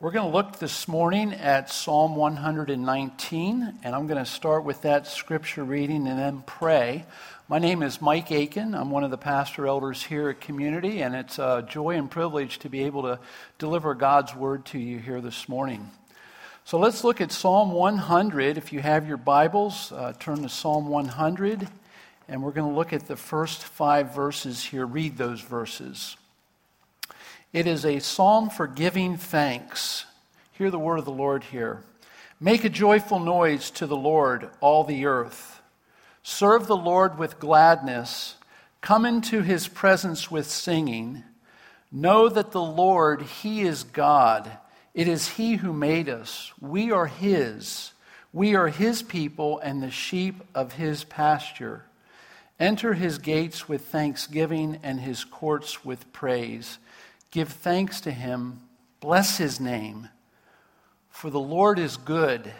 We're 0.00 0.12
going 0.12 0.30
to 0.30 0.34
look 0.34 0.58
this 0.58 0.88
morning 0.88 1.34
at 1.34 1.68
Psalm 1.68 2.16
119, 2.16 3.74
and 3.84 3.94
I'm 3.94 4.06
going 4.06 4.24
to 4.24 4.24
start 4.24 4.64
with 4.64 4.80
that 4.80 5.06
scripture 5.06 5.62
reading 5.62 6.08
and 6.08 6.18
then 6.18 6.42
pray. 6.46 7.04
My 7.48 7.58
name 7.58 7.82
is 7.82 8.00
Mike 8.00 8.32
Aiken. 8.32 8.74
I'm 8.74 8.90
one 8.90 9.04
of 9.04 9.10
the 9.10 9.18
pastor 9.18 9.66
elders 9.66 10.02
here 10.02 10.30
at 10.30 10.40
Community, 10.40 11.02
and 11.02 11.14
it's 11.14 11.38
a 11.38 11.66
joy 11.68 11.96
and 11.96 12.10
privilege 12.10 12.60
to 12.60 12.70
be 12.70 12.84
able 12.84 13.02
to 13.02 13.18
deliver 13.58 13.94
God's 13.94 14.34
word 14.34 14.64
to 14.66 14.78
you 14.78 14.98
here 14.98 15.20
this 15.20 15.50
morning. 15.50 15.90
So 16.64 16.78
let's 16.78 17.04
look 17.04 17.20
at 17.20 17.30
Psalm 17.30 17.72
100. 17.72 18.56
If 18.56 18.72
you 18.72 18.80
have 18.80 19.06
your 19.06 19.18
Bibles, 19.18 19.92
uh, 19.92 20.14
turn 20.18 20.40
to 20.44 20.48
Psalm 20.48 20.88
100, 20.88 21.68
and 22.26 22.42
we're 22.42 22.52
going 22.52 22.70
to 22.70 22.74
look 22.74 22.94
at 22.94 23.06
the 23.06 23.16
first 23.16 23.64
five 23.64 24.14
verses 24.14 24.64
here. 24.64 24.86
Read 24.86 25.18
those 25.18 25.42
verses. 25.42 26.16
It 27.52 27.66
is 27.66 27.84
a 27.84 27.98
psalm 27.98 28.48
for 28.48 28.68
giving 28.68 29.16
thanks. 29.16 30.04
Hear 30.52 30.70
the 30.70 30.78
word 30.78 31.00
of 31.00 31.04
the 31.04 31.10
Lord 31.10 31.42
here. 31.42 31.82
Make 32.38 32.64
a 32.64 32.68
joyful 32.68 33.18
noise 33.18 33.72
to 33.72 33.88
the 33.88 33.96
Lord, 33.96 34.50
all 34.60 34.84
the 34.84 35.06
earth. 35.06 35.60
Serve 36.22 36.68
the 36.68 36.76
Lord 36.76 37.18
with 37.18 37.40
gladness. 37.40 38.36
Come 38.80 39.04
into 39.04 39.42
his 39.42 39.66
presence 39.66 40.30
with 40.30 40.48
singing. 40.48 41.24
Know 41.90 42.28
that 42.28 42.52
the 42.52 42.62
Lord, 42.62 43.22
he 43.22 43.62
is 43.62 43.82
God. 43.82 44.48
It 44.94 45.08
is 45.08 45.30
he 45.30 45.56
who 45.56 45.72
made 45.72 46.08
us. 46.08 46.52
We 46.60 46.92
are 46.92 47.06
his. 47.06 47.92
We 48.32 48.54
are 48.54 48.68
his 48.68 49.02
people 49.02 49.58
and 49.58 49.82
the 49.82 49.90
sheep 49.90 50.36
of 50.54 50.74
his 50.74 51.02
pasture. 51.02 51.84
Enter 52.60 52.94
his 52.94 53.18
gates 53.18 53.68
with 53.68 53.86
thanksgiving 53.86 54.78
and 54.84 55.00
his 55.00 55.24
courts 55.24 55.84
with 55.84 56.12
praise. 56.12 56.78
Give 57.30 57.48
thanks 57.48 58.00
to 58.02 58.10
him, 58.10 58.60
bless 59.00 59.38
his 59.38 59.60
name, 59.60 60.08
for 61.08 61.30
the 61.30 61.40
Lord 61.40 61.78
is 61.78 61.96
good. 61.96 62.52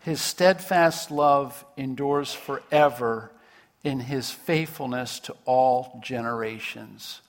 His 0.00 0.20
steadfast 0.20 1.10
love 1.10 1.64
endures 1.76 2.32
forever 2.32 3.30
in 3.84 4.00
his 4.00 4.30
faithfulness 4.30 5.20
to 5.20 5.36
all 5.44 6.00
generations. 6.02 7.20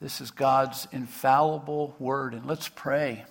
This 0.00 0.20
is 0.20 0.30
God's 0.30 0.86
infallible 0.92 1.96
word. 1.98 2.34
And 2.34 2.46
let's 2.46 2.68
pray. 2.68 3.24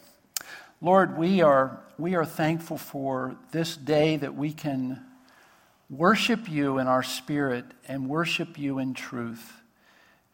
Lord, 0.82 1.18
we 1.18 1.42
are, 1.42 1.80
we 1.98 2.16
are 2.16 2.26
thankful 2.26 2.78
for 2.78 3.36
this 3.52 3.78
day 3.78 4.18
that 4.18 4.36
we 4.36 4.52
can 4.52 5.04
worship 5.90 6.50
you 6.50 6.80
in 6.80 6.88
our 6.88 7.04
spirit 7.04 7.66
and 7.88 8.10
worship 8.10 8.58
you 8.58 8.80
in 8.80 8.94
truth. 8.94 9.62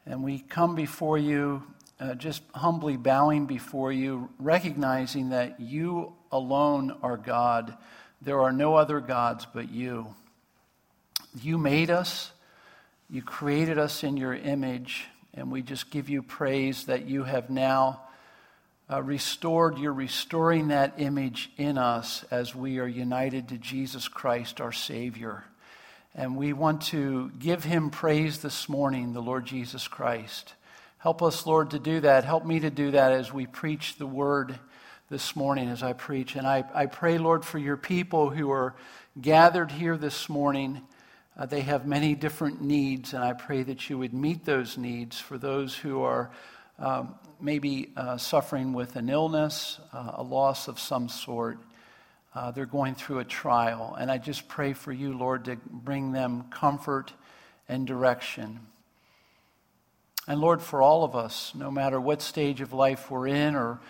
And 0.06 0.24
we 0.24 0.40
come 0.40 0.76
before 0.76 1.18
you 1.18 1.64
uh, 2.02 2.16
just 2.16 2.42
humbly 2.56 2.98
bowing 2.98 3.46
before 3.46 3.92
you, 3.92 4.30
recognizing 4.40 5.30
that 5.30 5.60
you 5.60 6.14
alone 6.32 6.98
are 7.04 7.18
God. 7.18 7.78
There 8.22 8.42
are 8.42 8.52
no 8.52 8.74
other 8.74 9.00
gods 9.00 9.46
but 9.54 9.70
you. 9.70 10.08
You 11.40 11.60
made 11.60 11.92
us, 11.92 12.32
you 13.10 13.22
created 13.22 13.78
us 13.78 14.04
in 14.04 14.18
your 14.18 14.34
image, 14.34 15.06
and 15.36 15.52
we 15.52 15.62
just 15.62 15.92
give 15.92 16.10
you 16.10 16.24
praise 16.24 16.86
that 16.86 17.06
you 17.06 17.24
have 17.24 17.52
now 17.52 18.02
uh, 18.92 19.02
restored, 19.02 19.78
you're 19.78 19.94
restoring 19.94 20.70
that 20.70 20.96
image 20.98 21.52
in 21.56 21.78
us 21.78 22.26
as 22.32 22.54
we 22.54 22.80
are 22.80 22.88
united 22.88 23.48
to 23.50 23.58
Jesus 23.58 24.08
Christ, 24.08 24.60
our 24.60 24.74
Savior. 24.74 25.46
And 26.14 26.36
we 26.36 26.52
want 26.52 26.82
to 26.88 27.32
give 27.40 27.64
him 27.64 27.90
praise 27.90 28.40
this 28.40 28.68
morning, 28.68 29.14
the 29.14 29.22
Lord 29.22 29.46
Jesus 29.46 29.88
Christ. 29.88 30.56
Help 30.98 31.22
us, 31.24 31.46
Lord, 31.46 31.72
to 31.72 31.80
do 31.80 32.02
that. 32.02 32.26
Help 32.26 32.46
me 32.46 32.60
to 32.60 32.70
do 32.70 32.92
that 32.92 33.14
as 33.14 33.32
we 33.32 33.48
preach 33.48 33.96
the 33.96 34.06
word 34.06 34.60
this 35.10 35.38
morning, 35.38 35.70
as 35.70 35.82
I 35.82 35.94
preach. 35.94 36.36
And 36.36 36.46
I, 36.46 36.66
I 36.74 36.88
pray, 36.88 37.18
Lord, 37.18 37.46
for 37.46 37.60
your 37.60 37.78
people 37.78 38.30
who 38.30 38.52
are 38.52 38.76
gathered 39.22 39.72
here 39.72 39.96
this 39.96 40.28
morning. 40.28 40.82
Uh, 41.38 41.46
they 41.46 41.62
have 41.62 41.88
many 41.88 42.14
different 42.14 42.62
needs, 42.62 43.14
and 43.14 43.24
I 43.24 43.32
pray 43.32 43.64
that 43.64 43.90
you 43.90 43.98
would 43.98 44.14
meet 44.14 44.44
those 44.44 44.78
needs 44.78 45.18
for 45.18 45.38
those 45.38 45.78
who 45.78 46.02
are 46.02 46.30
um, 46.78 47.16
maybe 47.40 47.94
uh, 47.96 48.18
suffering 48.18 48.74
with 48.74 48.98
an 48.98 49.08
illness, 49.08 49.80
uh, 49.94 50.12
a 50.16 50.24
loss 50.24 50.68
of 50.68 50.78
some 50.78 51.08
sort. 51.08 51.58
Uh, 52.34 52.52
they're 52.52 52.66
going 52.66 52.96
through 52.96 53.20
a 53.20 53.26
trial. 53.26 53.96
And 54.00 54.10
I 54.10 54.18
just 54.18 54.48
pray 54.48 54.74
for 54.74 54.92
you, 54.92 55.18
Lord, 55.18 55.46
to 55.46 55.58
bring 55.66 56.12
them 56.12 56.46
comfort 56.50 57.12
and 57.68 57.86
direction. 57.86 58.60
And 60.28 60.40
Lord, 60.40 60.62
for 60.62 60.82
all 60.82 61.04
of 61.04 61.16
us, 61.16 61.54
no 61.56 61.70
matter 61.72 62.00
what 62.00 62.22
stage 62.22 62.62
of 62.62 62.74
life 62.74 63.12
we're 63.12 63.28
in 63.28 63.56
or 63.56 63.82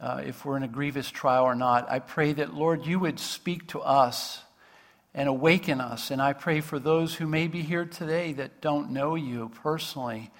uh, 0.00 0.22
if 0.24 0.44
we're 0.44 0.56
in 0.56 0.62
a 0.62 0.68
grievous 0.68 1.10
trial 1.10 1.44
or 1.44 1.54
not, 1.54 1.90
I 1.90 1.98
pray 1.98 2.32
that, 2.32 2.54
Lord, 2.54 2.86
you 2.86 2.98
would 2.98 3.20
speak 3.20 3.68
to 3.68 3.80
us 3.80 4.42
and 5.14 5.28
awaken 5.28 5.80
us. 5.80 6.10
And 6.10 6.22
I 6.22 6.32
pray 6.32 6.60
for 6.60 6.78
those 6.78 7.14
who 7.14 7.26
may 7.26 7.46
be 7.46 7.62
here 7.62 7.84
today 7.84 8.32
that 8.32 8.60
don't 8.60 8.90
know 8.90 9.14
you 9.14 9.50
personally. 9.62 10.30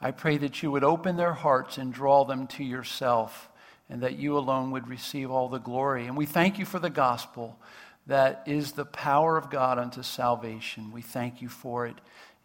I 0.00 0.10
pray 0.10 0.38
that 0.38 0.62
you 0.62 0.70
would 0.70 0.82
open 0.82 1.16
their 1.16 1.34
hearts 1.34 1.78
and 1.78 1.92
draw 1.92 2.24
them 2.24 2.46
to 2.48 2.64
yourself 2.64 3.48
and 3.92 4.00
that 4.00 4.18
you 4.18 4.38
alone 4.38 4.70
would 4.70 4.88
receive 4.88 5.30
all 5.30 5.50
the 5.50 5.58
glory. 5.58 6.06
And 6.06 6.16
we 6.16 6.24
thank 6.24 6.58
you 6.58 6.64
for 6.64 6.78
the 6.78 6.88
gospel 6.88 7.58
that 8.06 8.42
is 8.46 8.72
the 8.72 8.86
power 8.86 9.36
of 9.36 9.50
God 9.50 9.78
unto 9.78 10.02
salvation. 10.02 10.92
We 10.92 11.02
thank 11.02 11.42
you 11.42 11.50
for 11.50 11.86
it. 11.86 11.96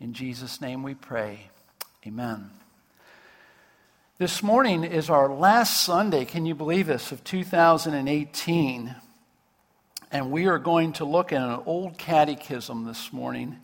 In 0.02 0.12
Jesus' 0.12 0.59
name 0.59 0.84
we 0.84 0.94
pray. 0.94 1.50
Amen. 2.06 2.50
This 4.18 4.44
morning 4.44 4.84
is 4.84 5.09
our 5.09 5.30
last 5.30 5.85
Sunday, 5.85 6.25
can 6.25 6.46
you 6.46 6.53
believe 6.53 6.88
this, 6.88 7.13
of 7.13 7.24
2018. 7.24 8.96
And 10.12 10.31
we 10.31 10.47
are 10.47 10.59
going 10.59 10.91
to 10.94 11.06
look 11.06 11.31
at 11.31 11.41
an 11.41 11.62
old 11.66 11.97
catechism 11.97 12.84
this 12.84 13.14
morning. 13.14 13.56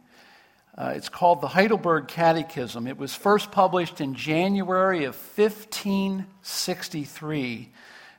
Uh, 0.76 0.94
it's 0.96 1.10
called 1.10 1.40
the 1.40 1.48
Heidelberg 1.48 2.08
Catechism. 2.08 2.88
It 2.88 2.98
was 2.98 3.14
first 3.14 3.52
published 3.52 4.02
in 4.02 4.16
January 4.16 5.04
of 5.04 5.16
1563 5.16 7.70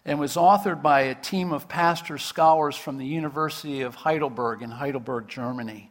and 0.05 0.21
was 0.21 0.37
authored 0.37 0.81
by 0.81 1.01
a 1.01 1.17
team 1.17 1.53
of 1.53 1.69
pastor 1.69 2.17
scholars 2.17 2.77
from 2.77 2.99
the 2.99 3.07
University 3.07 3.81
of 3.81 3.97
Heidelberg 3.97 4.63
in 4.63 4.71
Heidelberg, 4.71 5.27
Germany. 5.27 5.91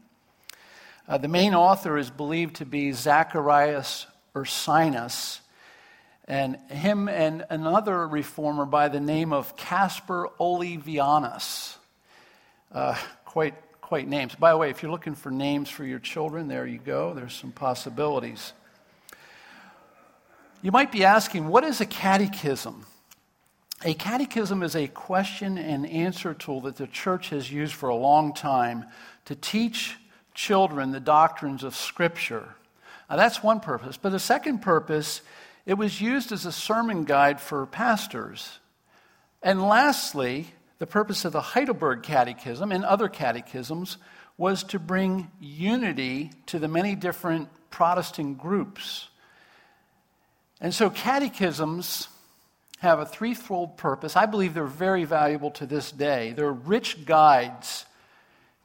Uh, 1.05 1.17
the 1.17 1.27
main 1.27 1.53
author 1.53 1.97
is 1.97 2.09
believed 2.09 2.55
to 2.57 2.65
be 2.65 2.93
Zacharias 2.93 4.07
Ursinus, 4.33 5.41
and 6.29 6.55
him 6.69 7.09
and 7.09 7.45
another 7.49 8.07
reformer 8.07 8.65
by 8.65 8.87
the 8.87 9.01
name 9.01 9.33
of 9.33 9.57
Caspar 9.57 10.29
Olevianus. 10.39 11.75
Uh, 12.71 12.95
quite 13.25 13.55
quite 13.93 14.07
names. 14.07 14.33
By 14.33 14.49
the 14.49 14.57
way, 14.57 14.71
if 14.71 14.81
you're 14.81 14.91
looking 14.91 15.13
for 15.13 15.29
names 15.29 15.69
for 15.69 15.85
your 15.85 15.99
children, 15.99 16.47
there 16.47 16.65
you 16.65 16.79
go. 16.79 17.13
There's 17.13 17.35
some 17.35 17.51
possibilities. 17.51 18.51
You 20.63 20.71
might 20.71 20.91
be 20.91 21.05
asking, 21.05 21.47
what 21.47 21.63
is 21.63 21.79
a 21.79 21.85
catechism? 21.85 22.87
A 23.85 23.93
catechism 23.93 24.63
is 24.63 24.75
a 24.75 24.87
question 24.87 25.59
and 25.59 25.85
answer 25.85 26.33
tool 26.33 26.61
that 26.61 26.77
the 26.77 26.87
church 26.87 27.29
has 27.29 27.51
used 27.51 27.75
for 27.75 27.89
a 27.89 27.95
long 27.95 28.33
time 28.33 28.85
to 29.25 29.35
teach 29.35 29.95
children 30.33 30.89
the 30.89 30.99
doctrines 30.99 31.63
of 31.63 31.75
Scripture. 31.75 32.55
Now, 33.11 33.17
that's 33.17 33.43
one 33.43 33.59
purpose. 33.59 33.95
But 33.95 34.09
the 34.09 34.17
second 34.17 34.63
purpose, 34.63 35.21
it 35.67 35.75
was 35.75 36.01
used 36.01 36.31
as 36.31 36.47
a 36.47 36.51
sermon 36.51 37.03
guide 37.03 37.39
for 37.39 37.67
pastors. 37.67 38.57
And 39.43 39.61
lastly, 39.61 40.47
the 40.79 40.87
purpose 40.87 41.25
of 41.25 41.31
the 41.31 41.41
Heidelberg 41.41 42.03
Catechism 42.03 42.71
and 42.71 42.83
other 42.83 43.07
catechisms 43.07 43.97
was 44.37 44.63
to 44.65 44.79
bring 44.79 45.31
unity 45.39 46.31
to 46.47 46.59
the 46.59 46.67
many 46.67 46.95
different 46.95 47.49
Protestant 47.69 48.37
groups. 48.37 49.07
And 50.59 50.73
so, 50.73 50.89
catechisms 50.89 52.07
have 52.79 52.99
a 52.99 53.05
threefold 53.05 53.77
purpose. 53.77 54.15
I 54.15 54.25
believe 54.25 54.53
they're 54.53 54.65
very 54.65 55.05
valuable 55.05 55.51
to 55.51 55.65
this 55.65 55.91
day. 55.91 56.33
They're 56.33 56.51
rich 56.51 57.05
guides 57.05 57.85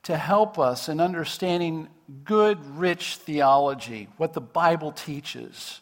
to 0.04 0.16
help 0.16 0.58
us 0.58 0.88
in 0.88 1.00
understanding 1.00 1.88
good, 2.24 2.64
rich 2.76 3.16
theology, 3.16 4.08
what 4.16 4.32
the 4.32 4.40
Bible 4.40 4.92
teaches. 4.92 5.80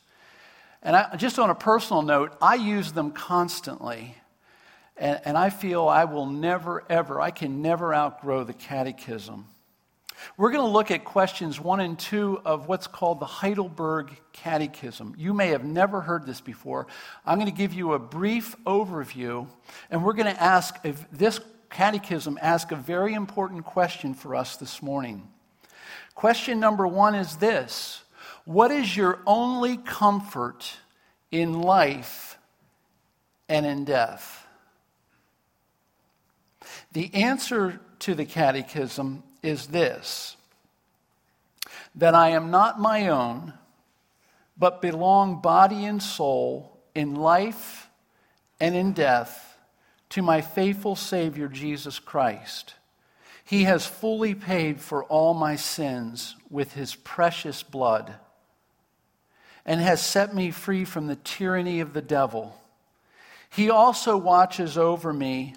And 0.82 0.96
I, 0.96 1.17
just 1.17 1.38
on 1.38 1.50
a 1.50 1.55
personal 1.55 2.02
note, 2.02 2.37
I 2.40 2.56
use 2.56 2.93
them 2.93 3.11
constantly 3.11 4.17
and, 4.96 5.20
and 5.25 5.38
I 5.38 5.50
feel 5.50 5.88
I 5.88 6.04
will 6.04 6.26
never, 6.26 6.84
ever, 6.88 7.20
I 7.20 7.31
can 7.31 7.62
never 7.62 7.94
outgrow 7.94 8.44
the 8.44 8.54
catechism. 8.54 9.46
We're 10.37 10.50
going 10.50 10.64
to 10.64 10.72
look 10.72 10.90
at 10.90 11.04
questions 11.04 11.60
one 11.60 11.81
and 11.81 11.98
two 11.98 12.40
of 12.44 12.69
what's 12.69 12.87
called 12.87 13.20
the 13.20 13.26
Heidelberg 13.26 14.16
Catechism. 14.32 15.14
You 15.19 15.34
may 15.34 15.48
have 15.48 15.64
never 15.64 16.00
heard 16.00 16.26
this 16.26 16.40
before. 16.40 16.87
I'm 17.25 17.38
going 17.38 17.50
to 17.50 17.56
give 17.56 17.75
you 17.75 17.93
a 17.93 17.98
brief 17.98 18.56
overview, 18.64 19.46
and 19.90 20.04
we're 20.04 20.14
going 20.14 20.34
to 20.34 20.43
ask 20.43 20.75
if 20.84 21.10
this 21.10 21.40
catechism 21.70 22.38
ask 22.40 22.72
a 22.72 22.76
very 22.76 23.14
important 23.14 23.64
question 23.64 24.14
for 24.14 24.34
us 24.34 24.56
this 24.56 24.82
morning. 24.82 25.28
Question 26.14 26.60
number 26.60 26.87
one 26.87 27.14
is 27.14 27.37
this 27.37 28.02
What 28.44 28.70
is 28.70 28.96
your 28.96 29.20
only 29.26 29.76
comfort 29.76 30.72
in 31.31 31.60
life 31.60 32.38
and 33.48 33.66
in 33.66 33.84
death? 33.84 34.45
The 36.96 37.12
answer 37.12 37.78
to 37.98 38.14
the 38.14 38.25
catechism 38.25 39.22
is 39.43 39.66
this 39.66 40.34
that 41.94 42.14
I 42.14 42.31
am 42.31 42.50
not 42.50 42.81
my 42.81 43.08
own, 43.08 43.52
but 44.56 44.81
belong 44.81 45.43
body 45.43 45.84
and 45.84 46.02
soul 46.02 46.81
in 46.94 47.14
life 47.14 47.90
and 48.60 48.75
in 48.75 48.94
death 48.94 49.58
to 50.08 50.22
my 50.22 50.40
faithful 50.40 50.96
Savior 50.96 51.48
Jesus 51.48 51.98
Christ. 51.98 52.76
He 53.44 53.64
has 53.64 53.84
fully 53.84 54.34
paid 54.34 54.81
for 54.81 55.04
all 55.04 55.34
my 55.34 55.56
sins 55.56 56.34
with 56.48 56.72
his 56.72 56.94
precious 56.94 57.62
blood 57.62 58.14
and 59.66 59.82
has 59.82 60.00
set 60.00 60.34
me 60.34 60.50
free 60.50 60.87
from 60.87 61.08
the 61.08 61.16
tyranny 61.16 61.81
of 61.81 61.93
the 61.93 62.00
devil. 62.00 62.58
He 63.50 63.69
also 63.69 64.16
watches 64.16 64.78
over 64.78 65.12
me 65.12 65.56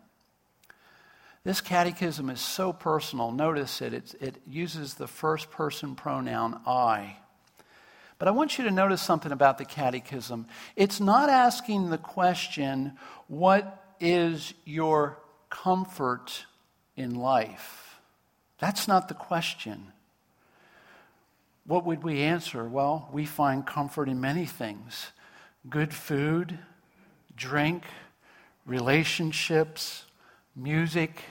This 1.43 1.61
catechism 1.61 2.29
is 2.29 2.39
so 2.39 2.71
personal. 2.71 3.31
Notice 3.31 3.81
it, 3.81 3.93
it, 3.93 4.15
it 4.19 4.35
uses 4.47 4.93
the 4.93 5.07
first 5.07 5.49
person 5.49 5.95
pronoun 5.95 6.61
I. 6.67 7.17
But 8.19 8.27
I 8.27 8.31
want 8.31 8.59
you 8.59 8.65
to 8.65 8.71
notice 8.71 9.01
something 9.01 9.31
about 9.31 9.57
the 9.57 9.65
catechism. 9.65 10.45
It's 10.75 10.99
not 10.99 11.29
asking 11.29 11.89
the 11.89 11.97
question, 11.97 12.93
What 13.27 13.83
is 13.99 14.53
your 14.65 15.17
comfort 15.49 16.45
in 16.95 17.15
life? 17.15 17.99
That's 18.59 18.87
not 18.87 19.07
the 19.07 19.15
question. 19.15 19.91
What 21.65 21.85
would 21.85 22.03
we 22.03 22.21
answer? 22.21 22.63
Well, 22.67 23.09
we 23.11 23.25
find 23.25 23.65
comfort 23.65 24.07
in 24.07 24.21
many 24.21 24.45
things 24.45 25.11
good 25.67 25.93
food, 25.93 26.59
drink, 27.35 27.83
relationships, 28.65 30.05
music, 30.55 31.23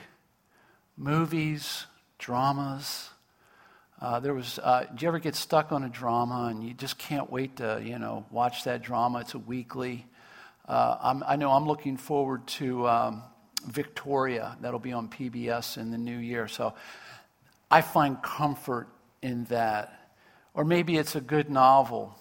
movies, 0.97 1.85
dramas. 2.17 3.09
Uh, 4.01 4.19
there 4.19 4.33
was, 4.33 4.57
uh, 4.59 4.85
do 4.95 5.03
you 5.03 5.07
ever 5.07 5.19
get 5.19 5.35
stuck 5.35 5.71
on 5.71 5.83
a 5.83 5.89
drama 5.89 6.47
and 6.49 6.63
you 6.63 6.73
just 6.73 6.97
can't 6.97 7.31
wait 7.31 7.57
to, 7.57 7.79
you 7.83 7.99
know, 7.99 8.25
watch 8.31 8.63
that 8.63 8.81
drama? 8.81 9.19
It's 9.19 9.35
a 9.35 9.39
weekly. 9.39 10.07
Uh, 10.67 11.21
i 11.27 11.35
know 11.35 11.51
I'm 11.51 11.67
looking 11.67 11.97
forward 11.97 12.47
to 12.47 12.87
um, 12.87 13.23
Victoria. 13.67 14.57
That'll 14.61 14.79
be 14.79 14.93
on 14.93 15.07
PBS 15.07 15.77
in 15.77 15.91
the 15.91 15.97
new 15.97 16.17
year. 16.17 16.47
So 16.47 16.73
I 17.69 17.81
find 17.81 18.21
comfort 18.21 18.87
in 19.21 19.43
that. 19.45 19.97
Or 20.53 20.65
maybe 20.65 20.97
it's 20.97 21.15
a 21.15 21.21
good 21.21 21.49
novel. 21.49 22.15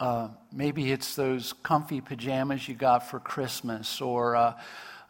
Uh, 0.00 0.28
maybe 0.52 0.90
it's 0.90 1.14
those 1.14 1.52
comfy 1.62 2.00
pajamas 2.00 2.68
you 2.68 2.74
got 2.74 3.08
for 3.08 3.20
Christmas, 3.20 4.00
or 4.00 4.36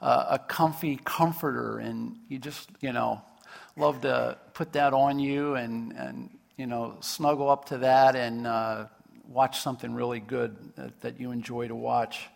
uh, 0.00 0.26
a 0.30 0.38
comfy 0.38 0.98
comforter, 1.04 1.78
and 1.78 2.16
you 2.28 2.38
just, 2.38 2.68
you 2.80 2.92
know, 2.92 3.22
love 3.76 4.00
to 4.02 4.36
put 4.52 4.72
that 4.72 4.92
on 4.92 5.18
you 5.18 5.54
and, 5.54 5.92
and 5.92 6.30
you 6.56 6.66
know, 6.66 6.96
snuggle 7.00 7.50
up 7.50 7.66
to 7.66 7.78
that 7.78 8.14
and 8.14 8.46
uh, 8.46 8.86
watch 9.28 9.60
something 9.60 9.94
really 9.94 10.20
good 10.20 10.56
that, 10.76 11.00
that 11.00 11.20
you 11.20 11.30
enjoy 11.30 11.68
to 11.68 11.74
watch. 11.74 12.28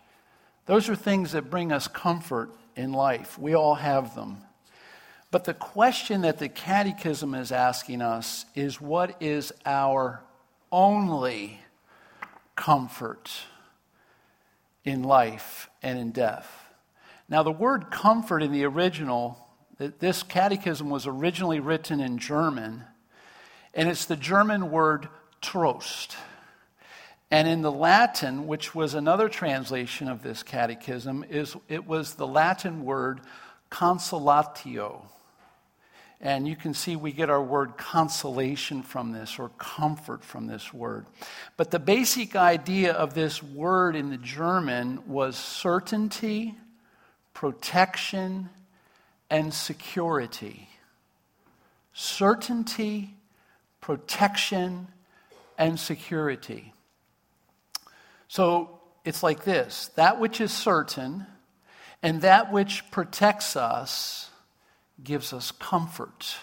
Those 0.66 0.88
are 0.88 0.96
things 0.96 1.32
that 1.32 1.50
bring 1.50 1.72
us 1.72 1.88
comfort 1.88 2.50
in 2.76 2.92
life. 2.92 3.38
We 3.38 3.54
all 3.54 3.74
have 3.74 4.14
them. 4.14 4.38
But 5.30 5.44
the 5.44 5.54
question 5.54 6.22
that 6.22 6.38
the 6.38 6.48
Catechism 6.48 7.34
is 7.34 7.52
asking 7.52 8.02
us 8.02 8.46
is 8.54 8.80
what 8.80 9.20
is 9.20 9.52
our 9.66 10.22
only 10.72 11.60
comfort 12.56 13.30
in 14.84 15.02
life 15.02 15.68
and 15.82 15.98
in 15.98 16.12
death? 16.12 16.67
Now, 17.28 17.42
the 17.42 17.52
word 17.52 17.90
comfort 17.90 18.42
in 18.42 18.52
the 18.52 18.64
original, 18.64 19.38
this 19.78 20.22
catechism 20.22 20.88
was 20.88 21.06
originally 21.06 21.60
written 21.60 22.00
in 22.00 22.18
German, 22.18 22.84
and 23.74 23.88
it's 23.88 24.06
the 24.06 24.16
German 24.16 24.70
word 24.70 25.08
trost. 25.42 26.16
And 27.30 27.46
in 27.46 27.60
the 27.60 27.70
Latin, 27.70 28.46
which 28.46 28.74
was 28.74 28.94
another 28.94 29.28
translation 29.28 30.08
of 30.08 30.22
this 30.22 30.42
catechism, 30.42 31.24
is 31.28 31.54
it 31.68 31.86
was 31.86 32.14
the 32.14 32.26
Latin 32.26 32.84
word 32.84 33.20
consolatio. 33.70 35.02
And 36.20 36.48
you 36.48 36.56
can 36.56 36.72
see 36.72 36.96
we 36.96 37.12
get 37.12 37.30
our 37.30 37.42
word 37.42 37.76
consolation 37.76 38.82
from 38.82 39.12
this 39.12 39.38
or 39.38 39.50
comfort 39.50 40.24
from 40.24 40.46
this 40.46 40.72
word. 40.72 41.06
But 41.56 41.70
the 41.70 41.78
basic 41.78 42.34
idea 42.34 42.92
of 42.94 43.12
this 43.12 43.42
word 43.42 43.94
in 43.94 44.08
the 44.08 44.16
German 44.16 45.06
was 45.06 45.36
certainty 45.36 46.56
protection, 47.38 48.48
and 49.30 49.54
security. 49.54 50.68
Certainty, 51.92 53.14
protection, 53.80 54.88
and 55.56 55.78
security. 55.78 56.72
So 58.26 58.80
it's 59.04 59.22
like 59.22 59.44
this 59.44 59.92
that 59.94 60.18
which 60.18 60.40
is 60.40 60.50
certain 60.50 61.26
and 62.02 62.22
that 62.22 62.50
which 62.50 62.90
protects 62.90 63.54
us 63.54 64.30
gives 65.04 65.32
us 65.32 65.52
comfort. 65.52 66.34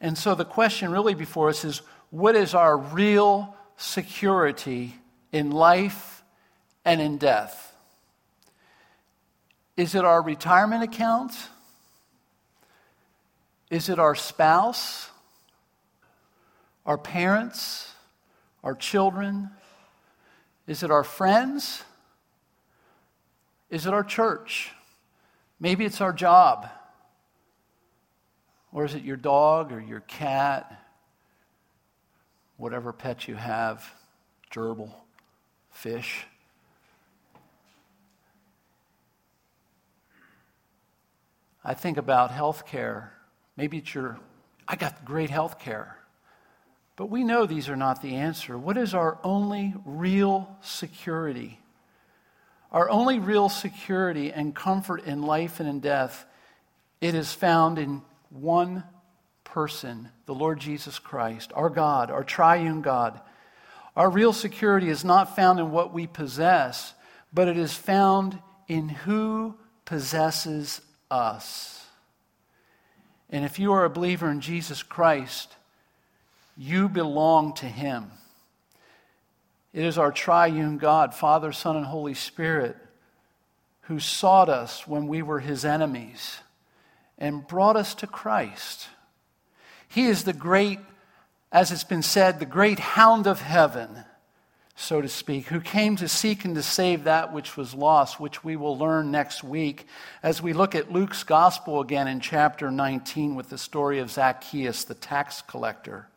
And 0.00 0.18
so 0.18 0.34
the 0.34 0.44
question 0.44 0.90
really 0.90 1.14
before 1.14 1.50
us 1.50 1.64
is 1.64 1.82
what 2.10 2.34
is 2.34 2.52
our 2.52 2.76
real 2.76 3.54
security 3.76 4.96
in 5.30 5.52
life 5.52 6.24
and 6.84 7.00
in 7.00 7.16
death? 7.16 7.65
Is 9.76 9.94
it 9.94 10.04
our 10.04 10.22
retirement 10.22 10.82
account? 10.82 11.32
Is 13.70 13.88
it 13.88 13.98
our 13.98 14.14
spouse? 14.14 15.10
Our 16.86 16.96
parents? 16.96 17.92
Our 18.62 18.74
children? 18.74 19.50
Is 20.66 20.82
it 20.82 20.90
our 20.90 21.04
friends? 21.04 21.84
Is 23.70 23.86
it 23.86 23.92
our 23.92 24.04
church? 24.04 24.72
Maybe 25.60 25.84
it's 25.84 26.00
our 26.00 26.12
job. 26.12 26.68
Or 28.72 28.84
is 28.84 28.94
it 28.94 29.02
your 29.02 29.16
dog 29.16 29.72
or 29.72 29.80
your 29.80 30.00
cat? 30.00 30.82
Whatever 32.56 32.92
pet 32.92 33.28
you 33.28 33.34
have, 33.34 33.90
gerbil, 34.50 34.90
fish. 35.70 36.26
I 41.68 41.74
think 41.74 41.96
about 41.96 42.30
health 42.30 42.64
care. 42.64 43.12
Maybe 43.56 43.78
it's 43.78 43.92
your, 43.92 44.20
I 44.68 44.76
got 44.76 45.04
great 45.04 45.30
health 45.30 45.58
care. 45.58 45.98
But 46.94 47.10
we 47.10 47.24
know 47.24 47.44
these 47.44 47.68
are 47.68 47.74
not 47.74 48.02
the 48.02 48.14
answer. 48.14 48.56
What 48.56 48.76
is 48.76 48.94
our 48.94 49.18
only 49.24 49.74
real 49.84 50.56
security? 50.60 51.58
Our 52.70 52.88
only 52.88 53.18
real 53.18 53.48
security 53.48 54.32
and 54.32 54.54
comfort 54.54 55.06
in 55.06 55.22
life 55.22 55.58
and 55.58 55.68
in 55.68 55.80
death, 55.80 56.24
it 57.00 57.16
is 57.16 57.32
found 57.32 57.80
in 57.80 58.02
one 58.30 58.84
person, 59.42 60.10
the 60.26 60.34
Lord 60.34 60.60
Jesus 60.60 61.00
Christ, 61.00 61.50
our 61.52 61.68
God, 61.68 62.12
our 62.12 62.22
triune 62.22 62.80
God. 62.80 63.20
Our 63.96 64.08
real 64.08 64.32
security 64.32 64.88
is 64.88 65.04
not 65.04 65.34
found 65.34 65.58
in 65.58 65.72
what 65.72 65.92
we 65.92 66.06
possess, 66.06 66.94
but 67.32 67.48
it 67.48 67.56
is 67.58 67.74
found 67.74 68.38
in 68.68 68.88
who 68.88 69.56
possesses 69.84 70.80
us. 71.10 71.84
And 73.30 73.44
if 73.44 73.58
you 73.58 73.72
are 73.72 73.84
a 73.84 73.90
believer 73.90 74.30
in 74.30 74.40
Jesus 74.40 74.82
Christ, 74.82 75.54
you 76.56 76.88
belong 76.88 77.54
to 77.54 77.66
Him. 77.66 78.10
It 79.72 79.84
is 79.84 79.98
our 79.98 80.12
triune 80.12 80.78
God, 80.78 81.14
Father, 81.14 81.52
Son, 81.52 81.76
and 81.76 81.84
Holy 81.84 82.14
Spirit, 82.14 82.76
who 83.82 83.98
sought 83.98 84.48
us 84.48 84.86
when 84.86 85.06
we 85.06 85.22
were 85.22 85.40
His 85.40 85.64
enemies 85.64 86.38
and 87.18 87.46
brought 87.46 87.76
us 87.76 87.94
to 87.96 88.06
Christ. 88.06 88.88
He 89.88 90.06
is 90.06 90.24
the 90.24 90.32
great, 90.32 90.78
as 91.52 91.72
it's 91.72 91.84
been 91.84 92.02
said, 92.02 92.38
the 92.38 92.46
great 92.46 92.78
hound 92.78 93.26
of 93.26 93.40
heaven, 93.40 94.04
so 94.78 95.00
to 95.00 95.08
speak, 95.08 95.46
who 95.46 95.58
came 95.58 95.96
to 95.96 96.06
seek 96.06 96.44
and 96.44 96.54
to 96.54 96.62
save 96.62 97.04
that 97.04 97.32
which 97.32 97.56
was 97.56 97.74
lost, 97.74 98.20
which 98.20 98.44
we 98.44 98.56
will 98.56 98.76
learn 98.76 99.10
next 99.10 99.42
week 99.42 99.86
as 100.22 100.42
we 100.42 100.52
look 100.52 100.74
at 100.74 100.92
Luke's 100.92 101.24
gospel 101.24 101.80
again 101.80 102.06
in 102.06 102.20
chapter 102.20 102.70
19 102.70 103.34
with 103.34 103.48
the 103.48 103.56
story 103.56 104.00
of 104.00 104.10
Zacchaeus, 104.10 104.84
the 104.84 104.94
tax 104.94 105.40
collector. 105.40 106.08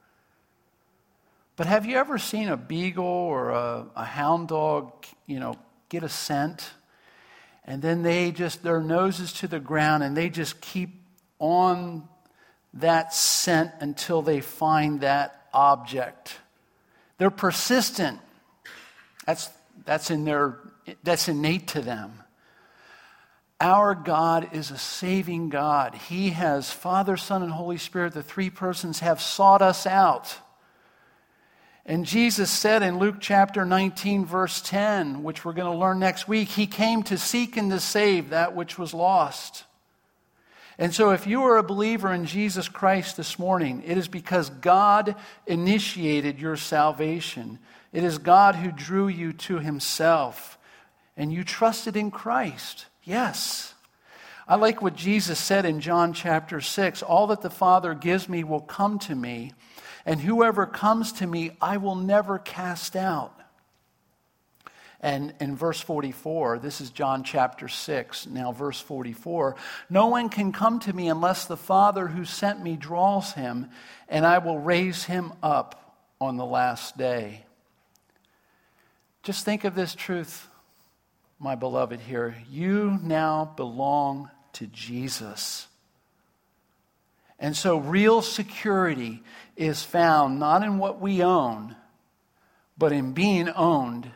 But 1.55 1.67
have 1.67 1.85
you 1.85 1.95
ever 1.95 2.17
seen 2.17 2.49
a 2.49 2.57
beagle 2.57 3.05
or 3.05 3.51
a, 3.51 3.85
a 3.95 4.03
hound 4.03 4.49
dog, 4.49 5.05
you 5.25 5.39
know, 5.39 5.55
get 5.87 6.03
a 6.03 6.09
scent? 6.09 6.71
And 7.63 7.81
then 7.81 8.03
they 8.03 8.31
just, 8.31 8.61
their 8.61 8.81
noses 8.81 9.31
to 9.33 9.47
the 9.47 9.59
ground, 9.59 10.03
and 10.03 10.17
they 10.17 10.29
just 10.29 10.59
keep 10.59 11.01
on 11.39 12.09
that 12.73 13.13
scent 13.13 13.71
until 13.79 14.21
they 14.21 14.41
find 14.41 14.99
that 14.99 15.47
object. 15.53 16.35
They're 17.17 17.29
persistent. 17.29 18.19
That's, 19.29 19.47
that's, 19.85 20.09
in 20.09 20.25
their, 20.25 20.57
that's 21.03 21.27
innate 21.27 21.67
to 21.67 21.81
them. 21.81 22.23
Our 23.61 23.93
God 23.93 24.55
is 24.55 24.71
a 24.71 24.77
saving 24.79 25.49
God. 25.49 25.93
He 25.93 26.31
has 26.31 26.71
Father, 26.71 27.15
Son, 27.15 27.43
and 27.43 27.51
Holy 27.51 27.77
Spirit, 27.77 28.15
the 28.15 28.23
three 28.23 28.49
persons, 28.49 29.01
have 29.01 29.21
sought 29.21 29.61
us 29.61 29.85
out. 29.85 30.35
And 31.85 32.07
Jesus 32.07 32.49
said 32.49 32.81
in 32.81 32.97
Luke 32.97 33.17
chapter 33.19 33.65
19, 33.65 34.25
verse 34.25 34.61
10, 34.61 35.21
which 35.21 35.45
we're 35.45 35.53
going 35.53 35.71
to 35.71 35.77
learn 35.77 35.99
next 35.99 36.27
week, 36.27 36.47
He 36.49 36.65
came 36.65 37.03
to 37.03 37.15
seek 37.19 37.55
and 37.55 37.69
to 37.69 37.79
save 37.79 38.31
that 38.31 38.55
which 38.55 38.79
was 38.79 38.95
lost. 38.95 39.65
And 40.79 40.91
so, 40.91 41.11
if 41.11 41.27
you 41.27 41.43
are 41.43 41.57
a 41.57 41.63
believer 41.63 42.11
in 42.11 42.25
Jesus 42.25 42.67
Christ 42.67 43.15
this 43.15 43.37
morning, 43.37 43.83
it 43.85 43.95
is 43.95 44.07
because 44.07 44.49
God 44.49 45.15
initiated 45.45 46.39
your 46.39 46.55
salvation. 46.55 47.59
It 47.91 48.03
is 48.03 48.17
God 48.17 48.55
who 48.55 48.71
drew 48.71 49.07
you 49.07 49.33
to 49.33 49.59
himself, 49.59 50.57
and 51.17 51.33
you 51.33 51.43
trusted 51.43 51.95
in 51.95 52.11
Christ. 52.11 52.85
Yes. 53.03 53.73
I 54.47 54.55
like 54.55 54.81
what 54.81 54.95
Jesus 54.95 55.39
said 55.39 55.65
in 55.65 55.79
John 55.79 56.13
chapter 56.13 56.61
6 56.61 57.01
All 57.01 57.27
that 57.27 57.41
the 57.41 57.49
Father 57.49 57.93
gives 57.93 58.29
me 58.29 58.43
will 58.43 58.61
come 58.61 58.99
to 58.99 59.15
me, 59.15 59.53
and 60.05 60.19
whoever 60.19 60.65
comes 60.65 61.11
to 61.13 61.27
me, 61.27 61.51
I 61.61 61.77
will 61.77 61.95
never 61.95 62.39
cast 62.39 62.95
out. 62.95 63.35
And 65.01 65.33
in 65.39 65.55
verse 65.55 65.79
44, 65.79 66.59
this 66.59 66.81
is 66.81 66.89
John 66.89 67.23
chapter 67.23 67.69
6, 67.69 68.27
now 68.27 68.51
verse 68.51 68.81
44 68.81 69.55
No 69.89 70.07
one 70.07 70.29
can 70.29 70.51
come 70.51 70.79
to 70.81 70.93
me 70.93 71.07
unless 71.07 71.45
the 71.45 71.57
Father 71.57 72.07
who 72.07 72.25
sent 72.25 72.61
me 72.61 72.75
draws 72.75 73.33
him, 73.33 73.69
and 74.09 74.25
I 74.25 74.39
will 74.39 74.59
raise 74.59 75.05
him 75.05 75.31
up 75.41 75.95
on 76.19 76.37
the 76.37 76.45
last 76.45 76.97
day. 76.97 77.45
Just 79.23 79.43
think 79.43 79.65
of 79.65 79.75
this 79.75 79.95
truth, 79.95 80.47
my 81.39 81.55
beloved, 81.55 81.99
here. 81.99 82.35
You 82.49 82.99
now 83.03 83.53
belong 83.55 84.29
to 84.53 84.67
Jesus. 84.67 85.67
And 87.37 87.55
so, 87.55 87.77
real 87.77 88.21
security 88.21 89.23
is 89.55 89.83
found 89.83 90.39
not 90.39 90.63
in 90.63 90.77
what 90.77 90.99
we 90.99 91.23
own, 91.23 91.75
but 92.77 92.91
in 92.91 93.13
being 93.13 93.49
owned 93.49 94.09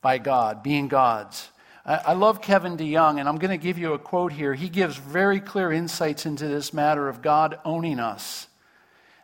by 0.00 0.18
God, 0.18 0.62
being 0.62 0.88
God's. 0.88 1.50
I, 1.84 2.12
love 2.12 2.42
Kevin 2.42 2.76
DeYoung, 2.76 3.18
and 3.18 3.26
I'm 3.26 3.38
going 3.38 3.50
to 3.50 3.56
give 3.62 3.78
you 3.78 3.94
a 3.94 3.98
quote 3.98 4.30
here. 4.30 4.52
He 4.52 4.68
gives 4.68 4.98
very 4.98 5.40
clear 5.40 5.72
insights 5.72 6.26
into 6.26 6.46
this 6.46 6.74
matter 6.74 7.08
of 7.08 7.22
God 7.22 7.58
owning 7.64 7.98
us 7.98 8.46